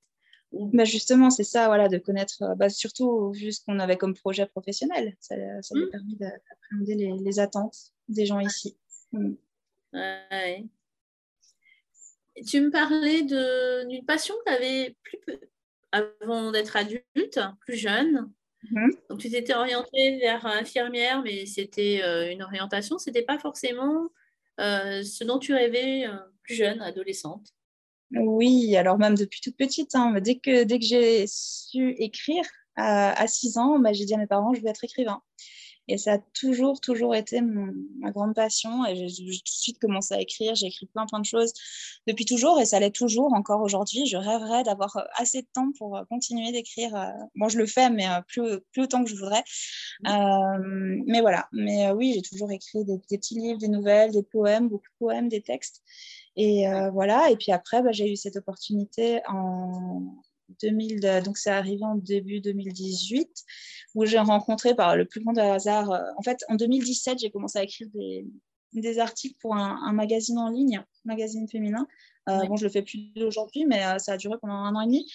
[0.52, 4.14] Bah justement, c'est ça, voilà, de connaître, euh, bah surtout vu ce qu'on avait comme
[4.14, 5.16] projet professionnel.
[5.20, 5.90] Ça, ça nous a mmh.
[5.90, 8.76] permis d'appréhender les, les, attentes des gens ici.
[9.12, 9.34] Mmh.
[12.46, 15.38] Tu me parlais d'une passion que tu avais plus,
[15.92, 18.32] avant d'être adulte, plus jeune.
[18.72, 18.90] Mmh.
[19.08, 24.08] Donc, tu t'étais orientée vers infirmière, mais c'était euh, une orientation, c'était pas forcément
[24.58, 26.06] euh, ce dont tu rêvais
[26.42, 27.54] plus jeune, adolescente.
[28.12, 32.44] Oui, alors même depuis toute petite, hein, dès que, dès que j'ai su écrire
[32.76, 35.22] à, 6 ans, bah, j'ai dit à mes parents, je veux être écrivain.
[35.90, 38.86] Et ça a toujours, toujours été ma grande passion.
[38.86, 40.54] Et j'ai tout de suite commencé à écrire.
[40.54, 41.52] J'ai écrit plein, plein de choses
[42.06, 42.60] depuis toujours.
[42.60, 44.06] Et ça l'est toujours encore aujourd'hui.
[44.06, 46.94] Je rêverais d'avoir euh, assez de temps pour euh, continuer d'écrire.
[46.94, 49.42] Euh, bon, je le fais, mais plus, plus autant que je voudrais.
[50.04, 51.48] Mais voilà.
[51.52, 54.98] Mais oui, j'ai toujours écrit des, des, petits livres, des nouvelles, des poèmes, beaucoup de
[54.98, 55.82] poèmes, des textes.
[56.36, 60.22] Et euh, voilà, et puis après, bah, j'ai eu cette opportunité en
[60.62, 63.28] 2000, donc c'est arrivé en début 2018,
[63.94, 67.58] où j'ai rencontré par le plus grand hasard, euh, en fait, en 2017, j'ai commencé
[67.58, 68.26] à écrire des,
[68.72, 71.86] des articles pour un, magazine en ligne, un magazine féminin.
[72.28, 74.86] Euh, bon, je le fais plus aujourd'hui, mais ça a duré pendant un an et
[74.86, 75.10] demi.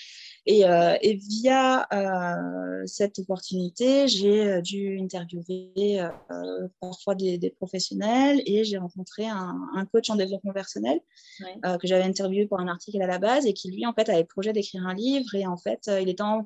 [0.48, 6.08] Euh, et, via euh, cette opportunité, j'ai euh, dû interviewer
[6.80, 11.00] parfois des, professionnels et j'ai rencontré un, coach en développement personnel
[11.64, 14.22] que j'avais interviewé pour un article à la base et qui, lui, en fait, avait
[14.22, 16.46] le projet d'écrire un livre et en fait, il était en,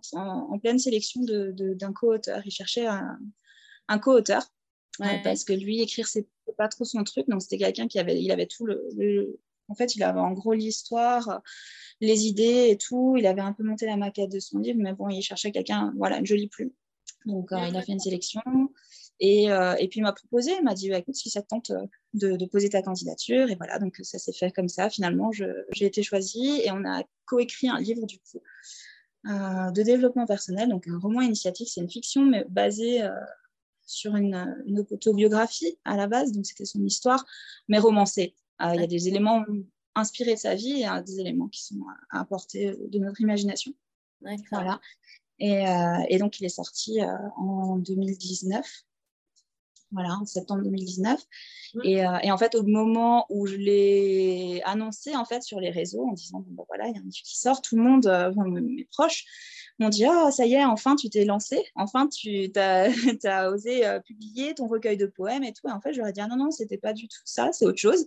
[0.62, 2.42] pleine sélection d'un de, co-auteur.
[2.46, 4.44] Il cherchait un, co-auteur
[5.24, 6.28] parce que lui, écrire, c'est
[6.58, 7.28] pas trop son truc.
[7.28, 9.40] Donc, c'était quelqu'un qui avait, il avait tout le,
[9.70, 11.42] En fait, il avait en gros l'histoire
[12.02, 13.16] les idées et tout.
[13.18, 15.94] Il avait un peu monté la maquette de son livre, mais bon, il cherchait quelqu'un,
[15.98, 16.72] voilà, une jolie plume.
[17.26, 18.42] Donc, euh, il a fait une sélection.
[19.20, 21.48] Et, euh, et puis, il m'a proposé, il m'a dit, bah, écoute, si ça te
[21.48, 23.50] tente euh, de, poser ta candidature.
[23.50, 24.90] Et voilà, donc ça s'est fait comme ça.
[24.90, 28.40] Finalement, j'ai été choisie et on a coécrit un livre, du coup,
[29.26, 30.70] de développement personnel.
[30.70, 33.02] Donc, un roman initiatique, c'est une fiction, mais basée
[33.86, 36.32] sur une, autobiographie à la base.
[36.32, 37.26] Donc, c'était son histoire,
[37.68, 38.36] mais romancée.
[38.62, 39.46] Il y a des éléments
[39.96, 41.80] inspiré de sa vie et des éléments qui sont
[42.12, 43.74] à apporter de notre imagination.
[44.52, 44.80] Voilà.
[45.40, 47.08] Et, euh, et, donc, il est sorti euh,
[47.38, 48.66] en 2019.
[49.92, 51.20] Voilà, en septembre 2019.
[51.84, 55.72] Et, euh, et, en fait, au moment où je l'ai annoncé en fait, sur les
[55.72, 57.84] réseaux en disant bon, ben voilà, il y a un livre qui sort, tout le
[57.84, 58.06] monde,
[58.62, 59.26] mes proches,
[59.80, 62.90] m'ont dit Oh, ça y est, enfin, tu t'es lancé, enfin, tu as,
[63.26, 65.68] as, osé euh, publier ton recueil de poèmes et tout.
[65.68, 67.80] Et en fait, ai dit ah, Non, non, c'était pas du tout ça, c'est autre
[67.80, 68.06] chose.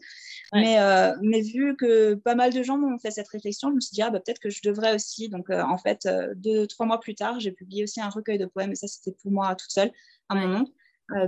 [0.52, 3.80] Mais, euh, mais vu que pas mal de gens m'ont fait cette réflexion, je me
[3.80, 5.28] suis dit ah, bah, Peut-être que je devrais aussi.
[5.28, 8.46] Donc, euh, en fait, deux, trois mois plus tard, j'ai publié aussi un recueil de
[8.46, 8.72] poèmes.
[8.72, 9.90] Et ça, c'était pour moi toute seule,
[10.28, 10.64] à mon nom.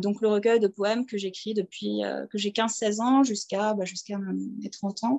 [0.01, 4.19] donc, le recueil de poèmes que j'écris depuis que j'ai 15-16 ans jusqu'à bah, jusqu'à
[4.19, 5.19] mes 30 ans.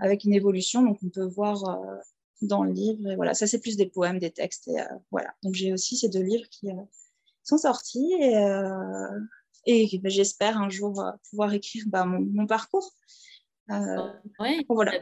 [0.00, 0.82] avec une évolution.
[0.82, 1.78] Donc, on peut voir
[2.42, 3.10] dans le livre.
[3.10, 4.68] Et voilà, ça, c'est plus des poèmes, des textes.
[4.68, 5.34] Et, euh, voilà.
[5.42, 6.82] Donc, j'ai aussi ces deux livres qui euh,
[7.42, 9.20] sont sortis et, euh,
[9.66, 12.92] et ben, j'espère un jour pouvoir écrire bah, mon, parcours.
[13.68, 14.92] oui, voilà,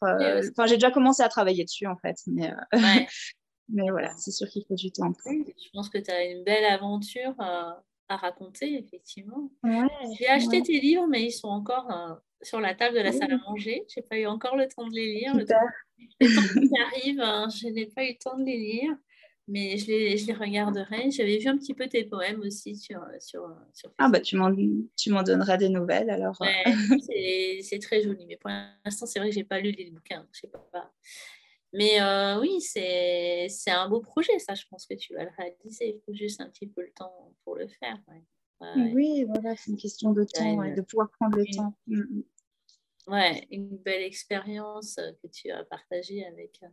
[0.00, 2.16] Enfin, j'ai déjà commencé à travailler dessus, en fait.
[2.26, 2.52] Mais,
[3.68, 5.12] mais voilà, c'est sûr qu'il faut du temps.
[5.26, 9.50] Je pense que tu as une belle aventure à raconter, effectivement.
[10.18, 13.38] j'ai acheté tes livres, mais ils sont encore sur la table de la salle à
[13.38, 13.84] manger.
[13.88, 15.34] Je n'ai pas eu encore le temps de les lire.
[15.34, 15.54] Le temps,
[16.18, 18.96] qui arrive, hein, je n'ai pas eu le temps de les lire,
[19.48, 21.10] mais je les, je les regarderai.
[21.10, 25.22] J'avais vu un petit peu tes poèmes aussi sur, sur, sur Ah bah tu m'en
[25.22, 26.38] donneras des nouvelles alors.
[27.00, 28.50] c'est très joli, mais pour
[28.84, 30.92] l'instant c'est vrai que je n'ai pas lu les bouquins, je sais pas.
[31.72, 35.96] Mais euh, oui, c'est un beau projet, ça, je pense que tu vas le réaliser.
[35.96, 37.98] Il faut juste un petit peu le temps pour le faire.
[38.60, 41.74] Oui, voilà, c'est une question de temps, et de pouvoir prendre le temps.
[41.86, 42.24] Mm, mm.
[43.06, 46.68] Ouais, une belle expérience euh, que tu as partagée avec, euh,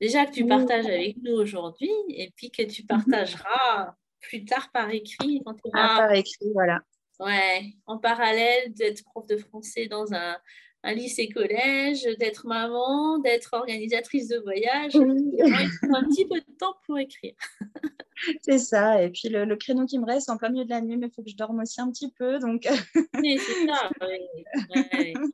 [0.00, 4.90] Déjà que tu partages avec nous aujourd'hui et puis que tu partageras plus tard par
[4.90, 5.40] écrit.
[5.44, 6.80] Quand tu ah, par écrit, voilà.
[7.18, 10.36] Ouais, en parallèle d'être prof de français dans un,
[10.82, 14.92] un lycée-collège, d'être maman, d'être organisatrice de voyage.
[14.94, 17.34] Il faut un petit peu de temps pour écrire.
[18.42, 19.02] c'est ça.
[19.02, 21.12] Et puis le, créneau qui me reste en plein milieu de la nuit, mais il
[21.12, 22.38] faut que je dorme aussi un petit peu.
[22.38, 22.68] Donc...
[23.14, 23.90] c'est ça.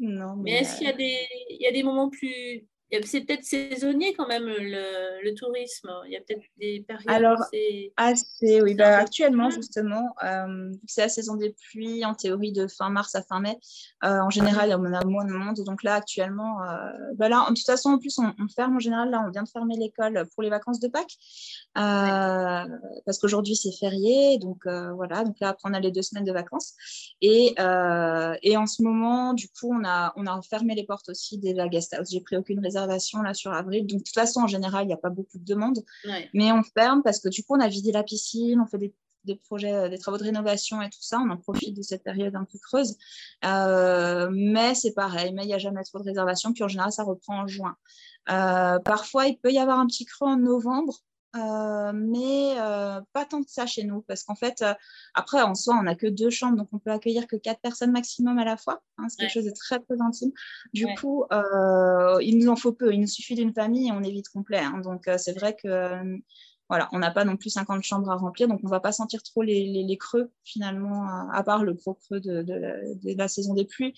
[0.00, 2.66] Non, mais, est-ce qu'il y, a des, il y a des moments plus
[3.04, 5.90] c'est peut-être saisonnier quand même le, tourisme.
[6.06, 7.08] Il y a peut-être des périodes.
[7.08, 7.38] Alors,
[7.96, 8.74] assez, oui.
[8.74, 13.22] Bah, actuellement, justement, euh, c'est la saison des pluies, en théorie de fin mars à
[13.22, 13.58] fin mai.
[14.04, 15.56] Euh, en général, on a moins de monde.
[15.64, 19.10] Donc là, actuellement, euh, bah là, de toute façon, en plus, on, ferme en général.
[19.10, 21.16] Là, on vient de fermer l'école pour les vacances de Pâques.
[21.74, 24.38] Parce qu'aujourd'hui, c'est férié.
[24.38, 25.24] Donc voilà.
[25.24, 26.74] Donc là, après, on a les deux semaines de vacances.
[27.20, 27.54] Et,
[28.42, 31.54] et en ce moment, du coup, on a, on a fermé les portes aussi des
[31.54, 32.10] la guest house.
[32.10, 33.86] J'ai pris aucune là sur avril.
[33.86, 35.84] Donc, de toute façon, en général, il n'y a pas beaucoup de demandes.
[36.32, 38.78] Mais on ferme parce que du coup, on a vidé la piscine, on fait
[39.24, 41.18] des, projets, euh, des travaux de rénovation et tout ça.
[41.18, 42.96] On en profite de cette période un peu creuse.
[43.44, 46.52] Euh, mais c'est pareil, mais il n'y a jamais trop de réservations.
[46.52, 47.76] Puis en général, ça reprend en juin.
[48.30, 51.00] Euh, parfois, il peut y avoir un petit creux en novembre.
[51.34, 54.72] Euh, mais euh, pas tant que ça chez nous, parce qu'en fait, euh,
[55.14, 57.90] après, en soi, on n'a que deux chambres, donc on peut accueillir que quatre personnes
[57.90, 58.82] maximum à la fois.
[58.98, 60.30] Hein, c'est quelque chose de très, très intime.
[60.72, 61.24] Du coup,
[62.20, 62.92] il nous en faut peu.
[62.92, 64.58] Il nous suffit d'une famille et on est vite complet.
[64.58, 64.80] Hein.
[64.84, 66.20] donc, c'est vrai que
[66.70, 68.90] voilà, on n'a pas non plus 50 chambres à remplir, donc on ne va pas
[68.90, 73.94] sentir trop les, creux finalement, à, part le gros creux de, la saison des pluies.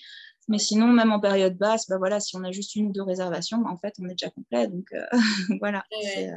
[0.48, 3.02] Mais sinon, même en période basse, bah voilà, si on a juste une ou deux
[3.02, 4.68] réservations, bah en fait, on est déjà complet.
[4.68, 4.86] Donc
[5.60, 5.84] voilà.
[5.92, 6.30] Ouais.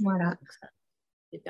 [0.00, 0.36] Voilà.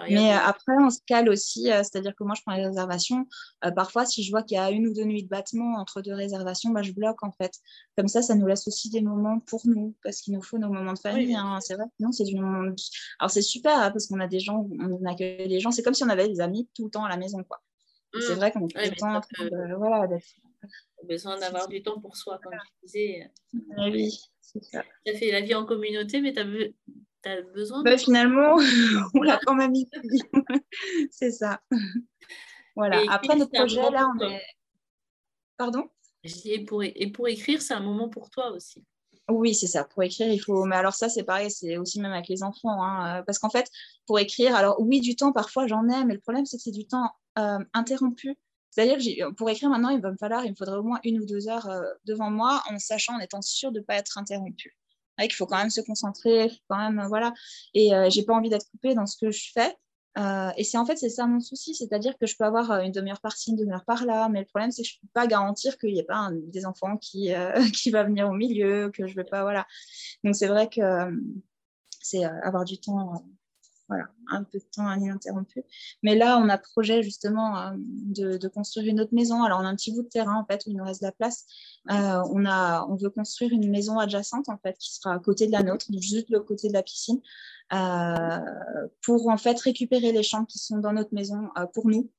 [0.09, 3.27] Mais après, on se cale aussi, euh, c'est-à-dire que moi, je prends les réservations.
[3.65, 6.01] Euh, parfois, si je vois qu'il y a une ou deux nuits de battement entre
[6.01, 7.53] deux réservations, bah, je bloque en fait.
[7.97, 10.71] Comme ça, ça nous laisse aussi des moments pour nous, parce qu'il nous faut nos
[10.71, 11.35] moments de famille.
[11.35, 11.85] Hein, c'est vrai.
[12.01, 12.73] Non, c'est du moment.
[13.19, 15.71] Alors, c'est super hein, parce qu'on a des gens, on accueille des gens.
[15.71, 17.61] C'est comme si on avait des amis tout le temps à la maison, quoi.
[18.21, 18.37] C'est mmh.
[18.37, 20.07] vrai qu'on a temps de, voilà,
[21.03, 23.31] besoin d'avoir du temps pour soi, comme tu disais.
[23.79, 24.85] oui, c'est ça.
[25.05, 26.45] Tu as fait la vie en communauté, mais tu as
[27.55, 28.57] besoin bah, Finalement,
[29.15, 29.73] on l'a quand même
[31.11, 31.61] c'est ça.
[32.77, 33.03] Voilà.
[33.11, 34.43] Après, notre projet, là, on est.
[35.57, 35.89] Pardon?
[36.45, 38.85] Et pour, et pour écrire, c'est un moment pour toi aussi.
[39.29, 39.85] Oui, c'est ça.
[39.85, 40.65] Pour écrire, il faut.
[40.65, 42.83] Mais alors, ça, c'est pareil, c'est aussi même avec les enfants.
[42.83, 43.71] Hein, euh, parce qu'en fait,
[44.07, 46.71] pour écrire, alors oui, du temps, parfois, j'en ai, mais le problème, c'est que c'est
[46.71, 48.37] du temps euh, interrompu.
[48.71, 51.21] C'est-à-dire que pour écrire maintenant, il va me falloir, il me faudrait au moins une
[51.21, 54.19] ou deux heures euh, devant moi, en sachant, en étant sûr de ne pas être
[54.19, 54.77] interrompu
[55.23, 57.33] il faut quand même se concentrer, quand même, voilà.
[57.75, 59.77] Et euh, j'ai pas envie d'être coupée dans ce que je fais.
[60.17, 62.81] Euh, et c'est en fait, c'est ça mon souci, c'est-à-dire que je peux avoir euh,
[62.83, 65.27] une demi-heure par-ci, une demi-heure par-là, mais le problème, c'est que je ne peux pas
[65.27, 67.33] garantir qu'il n'y ait pas des enfants qui,
[67.75, 69.67] qui va venir au milieu, que je ne vais pas, voilà.
[70.23, 70.81] Donc c'est vrai que
[72.01, 73.25] c'est avoir du temps
[73.89, 75.63] voilà, un peu de temps ininterrompu.
[76.03, 79.43] Mais là, on a projet justement euh, de, construire une autre maison.
[79.43, 81.07] Alors, on a un petit bout de terrain en fait où il nous reste de
[81.07, 81.45] la place.
[81.91, 85.63] Euh, on, veut construire une maison adjacente en fait qui sera à côté de la
[85.63, 87.21] nôtre, juste le côté de la piscine,
[87.73, 88.39] euh,
[89.03, 92.11] pour en fait récupérer les chambres qui sont dans notre maison pour nous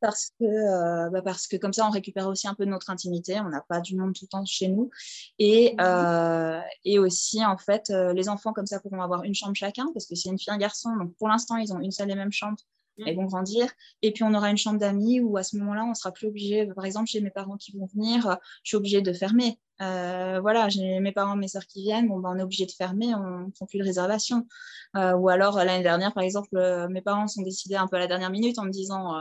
[0.00, 2.90] parce, que, euh, bah, parce que comme ça, on récupère aussi un peu de notre
[2.90, 3.40] intimité.
[3.40, 4.90] On n'a pas du monde tout le temps chez nous.
[5.38, 5.80] Et, mhm.
[5.80, 9.86] euh, et aussi, en fait, euh, les enfants, comme ça, pourront avoir une chambre chacun,
[9.92, 10.94] parce que c'est une fille et un garçon.
[10.96, 12.58] Donc, pour l'instant, ils ont une seule et même chambre.
[12.98, 13.66] Ils vont grandir.
[14.02, 16.66] Et puis, on aura une chambre d'amis où, à ce moment-là, on sera plus obligé,
[16.66, 19.58] par exemple, chez mes parents qui vont venir, je suis obligée de fermer.
[19.80, 23.14] voilà, j'ai mes parents, mes soeurs qui viennent, bon, ben, on est obligé de fermer,
[23.14, 24.46] on ne prend plus de réservation.
[24.94, 28.30] ou alors, l'année dernière, par exemple, mes parents sont décidés un peu à la dernière
[28.30, 29.14] minute en me disant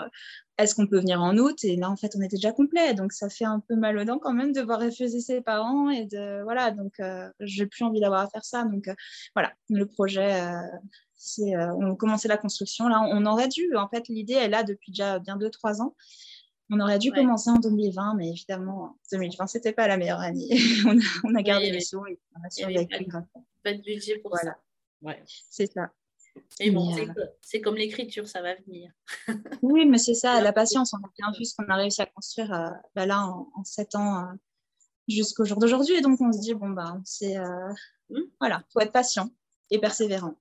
[0.58, 1.64] est-ce qu'on peut venir en août?
[1.64, 2.94] Et là, en fait, on était déjà complet.
[2.94, 5.90] Donc, ça fait un peu mal aux dents quand même de voir refuser ses parents.
[5.90, 8.64] Et de, voilà, donc, je n'ai plus envie d'avoir à faire ça.
[8.64, 8.90] Donc,
[9.36, 10.50] voilà, le projet,
[11.18, 12.88] c'est, on a commencé la construction.
[12.88, 15.96] Là, on aurait dû, en fait, l'idée est là depuis déjà bien 2-3 ans.
[16.72, 20.50] On aurait dû commencer en 2020, mais évidemment, 2020, ce n'était pas la meilleure année.
[21.24, 23.24] on, a, gardé les sous et on a
[23.64, 24.58] pas, de budget pour ça.
[25.02, 25.22] Ouais.
[25.26, 25.92] C'est ça.
[26.60, 27.06] Et bon, euh,
[27.42, 28.92] c'est comme l'écriture, ça va venir.
[29.62, 30.94] oui, mais c'est ça, la patience.
[30.94, 33.96] On a bien vu ce qu'on a réussi à construire euh, bah là en, sept
[33.96, 34.34] ans euh,
[35.08, 35.96] jusqu'au jour d'aujourd'hui.
[35.96, 37.38] Et donc, on se dit, bon, bah, c'est.
[38.10, 38.20] Hmm.
[38.40, 39.30] Voilà, il faut être patient
[39.70, 40.36] et persévérant.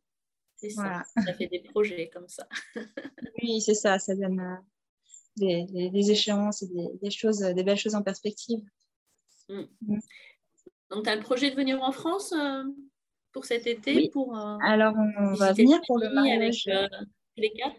[0.69, 1.03] C'est ça.
[1.17, 2.49] Ça fait des projets comme ça.
[3.43, 3.99] oui, c'est ça.
[3.99, 4.43] Ça donne
[5.37, 8.61] des, des, échéances et des, des, choses, des belles choses en perspective.
[9.49, 9.65] Hmm.
[9.83, 9.99] Hmm.
[10.91, 12.35] Donc, tu as le projet de venir en France
[13.33, 16.67] pour cet été pour, euh, Alors, on va venir pour le mariage.
[16.69, 17.05] Avec, euh,
[17.37, 17.75] les quatre?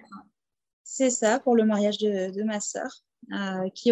[0.84, 3.05] C'est ça, pour le mariage de, de ma sœur.
[3.74, 3.92] Qui,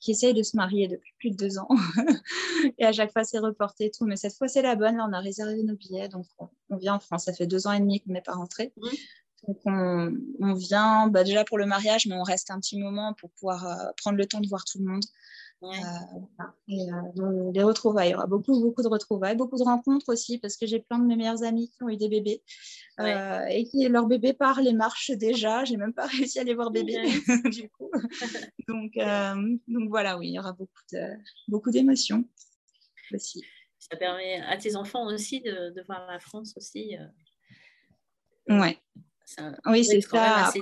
[0.00, 1.68] qui essaye de se marier depuis plus de deux ans.
[2.78, 4.04] et à chaque fois, c'est reporté et tout.
[4.04, 4.96] Mais cette fois, c'est la bonne.
[4.96, 6.08] Là, on a réservé nos billets.
[6.08, 7.24] Donc, on, vient en France.
[7.24, 8.72] Ça fait deux ans et demi qu'on n'est pas rentré.
[9.46, 13.30] Donc, on, vient bah, déjà pour le mariage, mais on reste un petit moment pour
[13.30, 15.04] pouvoir prendre le temps de voir tout le monde.
[15.62, 15.68] Euh,
[16.68, 20.38] et, euh, les retrouvailles, il y aura beaucoup, beaucoup de retrouvailles, beaucoup de rencontres aussi,
[20.38, 22.42] parce que j'ai plein de mes meilleures amies qui ont eu des bébés
[23.00, 25.64] euh, et qui leur bébé part les marches déjà.
[25.64, 26.94] J'ai même pas réussi à les voir bébé
[27.50, 27.90] du coup.
[28.68, 28.92] donc,
[29.66, 31.16] donc voilà, oui, il y aura beaucoup de,
[31.48, 32.24] beaucoup d'émotions
[33.12, 33.42] aussi.
[33.78, 36.96] Ça permet à tes enfants aussi de, de voir la France aussi.
[38.48, 38.78] Ouais.
[39.66, 40.46] oui, c'est ça.
[40.46, 40.60] Après,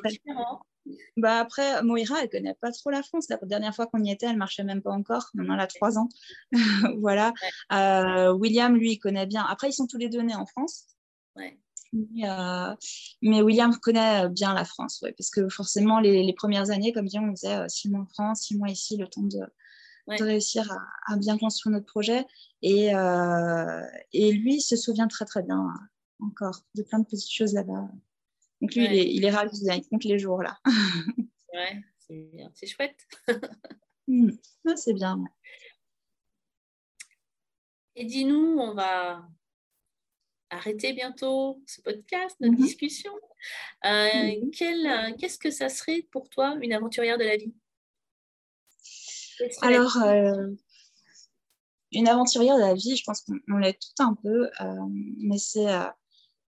[1.17, 3.27] bah après, Moira, elle connaît pas trop la France.
[3.29, 5.31] La dernière fois qu'on y était, elle marchait même pas encore.
[5.35, 6.09] Maintenant, elle a trois ans.
[7.01, 7.33] voilà.
[7.73, 9.45] Euh, William, lui, il connaît bien.
[9.49, 10.87] Après, ils sont tous les deux nés en France.
[11.37, 11.59] Ouais.
[11.93, 12.75] Mais, euh,
[13.23, 17.19] mais, William connaît bien la France, ouais, parce que forcément, les, premières années, comme dit,
[17.19, 19.39] on faisait euh, six mois en France, six mois ici, le temps de,
[20.19, 22.27] de réussir à, à, bien construire notre projet.
[22.63, 22.89] Et,
[24.13, 25.69] et lui, il se souvient très, très bien
[26.21, 27.89] encore de plein de petites choses là-bas.
[28.61, 30.59] Donc lui, il, est, il est ravi, il compte les jours là.
[31.55, 33.07] ouais, c'est bien, c'est chouette.
[34.07, 34.31] Hmm.
[34.77, 35.23] c'est bien.
[37.97, 39.27] Et dis-nous, on va
[40.51, 42.63] arrêter bientôt ce podcast, notre mhm.
[42.63, 43.13] discussion.
[43.85, 47.55] Euh, qu'est-ce que ça serait pour toi une aventurière de la vie?
[49.63, 50.49] Alors, euh,
[51.93, 54.87] une aventurière de la vie, je pense qu'on l'est tout un peu, euh,
[55.19, 55.67] mais c'est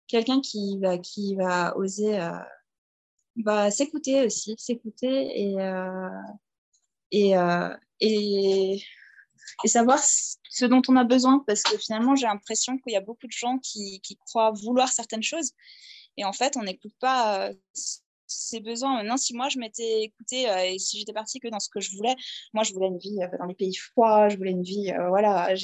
[0.09, 2.33] quelqu'un qui va, qui va oser euh,
[3.37, 6.09] bah, s'écouter aussi, s'écouter et, euh,
[7.15, 8.83] euh, et,
[9.65, 11.45] et, savoir ce dont on a besoin.
[11.47, 14.89] Parce que finalement, j'ai l'impression qu'il y a beaucoup de gens qui, qui, croient vouloir
[14.89, 15.53] certaines choses.
[16.17, 17.53] Et en fait, on n'écoute pas
[18.27, 18.97] ses besoins.
[18.97, 21.97] Maintenant, si moi je m'étais écoutée et si j'étais partie que dans ce que je
[21.97, 22.17] voulais,
[22.53, 25.55] moi je voulais une vie dans les pays froids, je voulais une vie, voilà,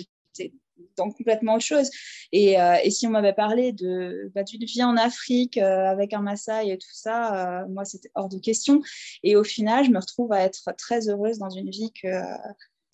[0.97, 1.91] dans complètement autre chose.
[2.33, 6.13] Et, euh, et si on m'avait parlé de bah, d'une vie en Afrique euh, avec
[6.13, 8.83] un Maasai et tout ça, euh, moi c'était hors de question.
[9.23, 12.09] Et au final, je me retrouve à être très heureuse dans une vie que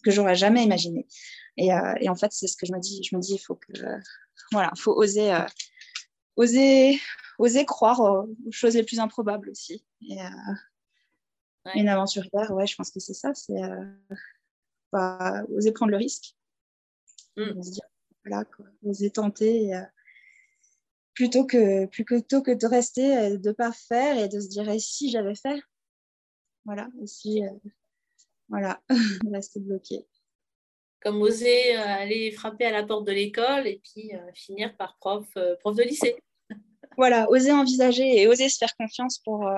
[0.03, 1.07] que j'aurais jamais imaginée.
[1.59, 1.69] Et,
[2.01, 3.03] et, en fait, c'est ce que je me dis.
[3.03, 3.73] Je me dis, il faut que
[4.51, 5.37] voilà, faut oser
[6.37, 6.99] oser
[7.39, 9.85] oser croire aux choses les plus improbables aussi.
[10.09, 10.17] Et,
[11.75, 13.61] Une aventurière, ouais, je pense que c'est ça, c'est
[14.91, 16.35] bah, oser prendre le risque
[17.37, 17.63] Mm.
[17.63, 17.85] se dire,
[18.25, 18.45] voilà,
[18.85, 19.75] oser tenter.
[19.75, 19.83] Euh,
[21.15, 24.79] plutôt, que, plutôt que de rester, de ne pas faire et de se dire, et
[24.79, 25.61] si j'avais fait
[26.65, 27.51] Voilà, aussi, euh,
[28.49, 28.81] voilà,
[29.33, 30.07] rester bloqué.
[31.03, 35.27] Comme oser euh, aller frapper à la porte de l'école et puis finir par prof,
[35.61, 36.17] prof de lycée.
[36.97, 39.49] voilà, oser envisager et oser se faire confiance pour,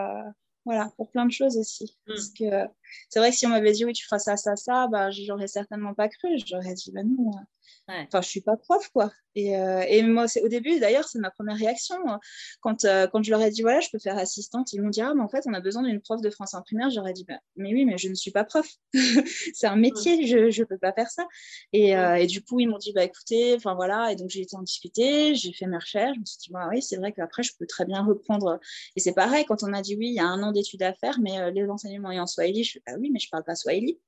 [0.64, 1.96] voilà, pour plein de choses aussi.
[2.06, 2.12] Mm.
[2.12, 2.44] Parce que
[3.08, 5.48] c'est vrai que si on m'avait dit oui, tu feras ça, ça, ça, bah, j'aurais
[5.48, 6.28] certainement pas cru.
[6.46, 7.32] J'aurais dit bah non,
[7.88, 9.10] Enfin, je suis pas prof, quoi.
[9.34, 11.96] Et, euh, et moi, au début, d'ailleurs, c'est ma première réaction.
[12.06, 12.20] Hein.
[12.60, 15.00] Quand, euh, quand je leur ai dit, voilà, je peux faire assistante, ils m'ont dit,
[15.00, 16.90] ah, mais en fait, on a besoin d'une prof de français en primaire.
[16.90, 18.68] J'aurais dit, bah, mais oui, mais je ne suis pas prof.
[19.54, 21.26] c'est un métier, je ne peux pas faire ça.
[21.72, 24.12] Et, euh, et du coup, ils m'ont dit, bah, écoutez, enfin voilà.
[24.12, 26.14] Et donc, j'ai été en discuter, j'ai fait mes recherches.
[26.14, 28.60] Je me suis dit, bah, oui, c'est vrai qu'après, je peux très bien reprendre.
[28.96, 30.92] Et c'est pareil, quand on a dit, oui, il y a un an d'études à
[30.94, 34.00] faire, mais les enseignements en swahili, je bah oui, mais je parle pas swahili.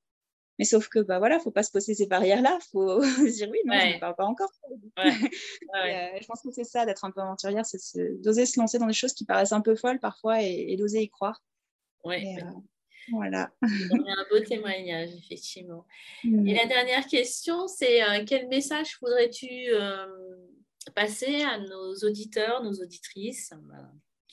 [0.57, 2.59] Mais sauf que, bah voilà, faut pas se poser ces barrières-là.
[2.71, 4.51] faut se dire oui, non, je ne parle pas encore.
[5.75, 8.87] Euh, je pense que c'est ça, d'être un peu aventurière, c'est d'oser se lancer dans
[8.87, 11.43] des choses qui paraissent un peu folles parfois et, d'oser y croire.
[12.03, 12.37] Ouais.
[12.41, 12.51] Euh,
[13.11, 13.51] voilà.
[13.61, 15.85] un beau témoignage, effectivement.
[16.23, 19.71] Et la dernière question, c'est euh, quel message voudrais-tu
[20.95, 23.53] passer à nos auditeurs, nos auditrices?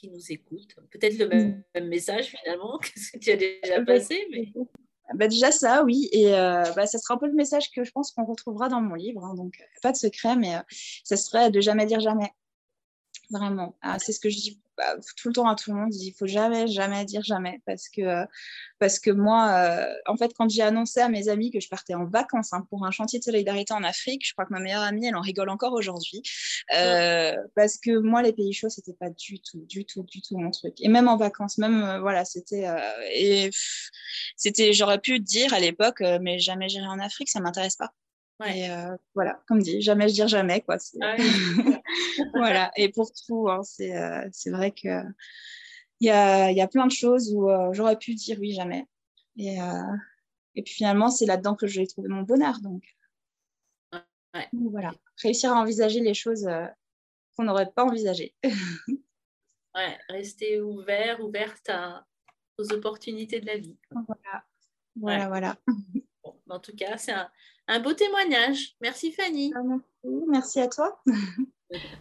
[0.03, 3.79] Qui nous écoutent Peut-être le même, même, message finalement que ce que tu as déjà
[3.79, 4.53] bah, passé, mais...
[5.15, 6.09] Bah, déjà ça, oui.
[6.13, 8.81] Et euh, bah, ça sera un peu le message que je pense qu'on retrouvera dans
[8.81, 9.25] mon livre.
[9.25, 9.35] Hein.
[9.35, 10.61] donc, pas de secret, mais euh,
[11.05, 12.31] ça serait de jamais dire jamais.
[13.33, 13.75] Vraiment.
[13.81, 16.13] Ah, c'est ce que je dis bah, tout le temps à tout le monde, il
[16.13, 17.63] faut jamais, jamais dire jamais.
[17.65, 18.27] Parce que, euh,
[18.79, 21.95] parce que moi, euh, en fait, quand j'ai annoncé à mes amis que je partais
[21.95, 24.83] en vacances hein, pour un chantier de solidarité en Afrique, je crois que ma meilleure
[24.83, 26.23] amie, elle en rigole encore aujourd'hui.
[26.77, 30.37] Euh, parce que moi, les pays chauds, c'était pas du tout, du tout, du tout
[30.37, 30.75] mon truc.
[30.81, 32.67] Et même en vacances, même, voilà, c'était.
[33.15, 33.51] et
[34.37, 37.93] c'était, j'aurais pu dire à l'époque, mais jamais j'irai en Afrique, ça m'intéresse pas.
[38.47, 40.61] Et euh, voilà, comme dit, jamais je dire jamais.
[40.63, 40.77] Quoi.
[41.01, 41.17] Ah
[42.35, 45.15] voilà, et pour tout, hein, c'est, euh, c'est vrai qu'il
[46.01, 48.87] y a, y a plein de choses où euh, j'aurais pu dire oui, jamais.
[49.37, 49.57] Et,
[50.55, 52.61] et puis finalement, c'est là-dedans que j'ai trouvé mon bonheur.
[52.61, 52.83] Donc,
[54.53, 56.47] voilà, réussir à envisager les choses
[57.37, 58.35] qu'on n'aurait pas envisagées.
[59.75, 61.71] ouais, rester ouvert, ouverte
[62.59, 63.79] aux opportunités de la vie.
[63.91, 64.45] Voilà,
[64.97, 65.57] Voilà, voilà.
[66.51, 67.31] en tout cas, c'est un,
[67.79, 68.75] beau témoignage.
[68.81, 69.53] Merci Fanny.
[69.57, 69.61] Ah,
[70.29, 71.01] merci à toi.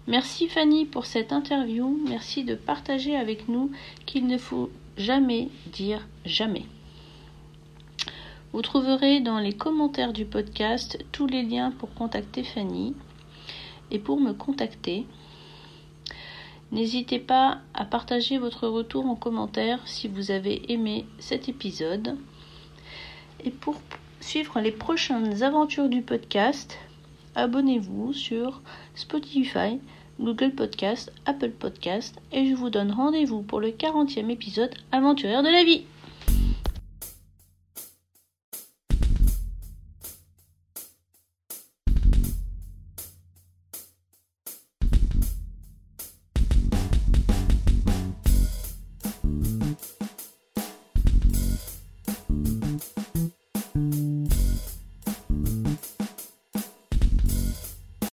[0.07, 1.97] Merci Fanny pour cette interview.
[2.09, 3.71] Merci de partager avec nous
[4.05, 6.65] qu'il ne faut jamais dire jamais.
[8.51, 12.93] Vous trouverez dans les commentaires du podcast tous les liens pour contacter Fanny
[13.91, 15.05] et pour me contacter.
[16.71, 22.17] N'hésitez pas à partager votre retour en commentaire si vous avez aimé cet épisode.
[23.43, 23.75] Et pour
[24.21, 26.77] suivre les prochaines aventures du podcast,
[27.35, 28.61] abonnez-vous sur
[28.95, 29.79] Spotify,
[30.19, 35.49] Google Podcast, Apple Podcast et je vous donne rendez-vous pour le 40e épisode Aventurière de
[35.49, 35.85] la vie.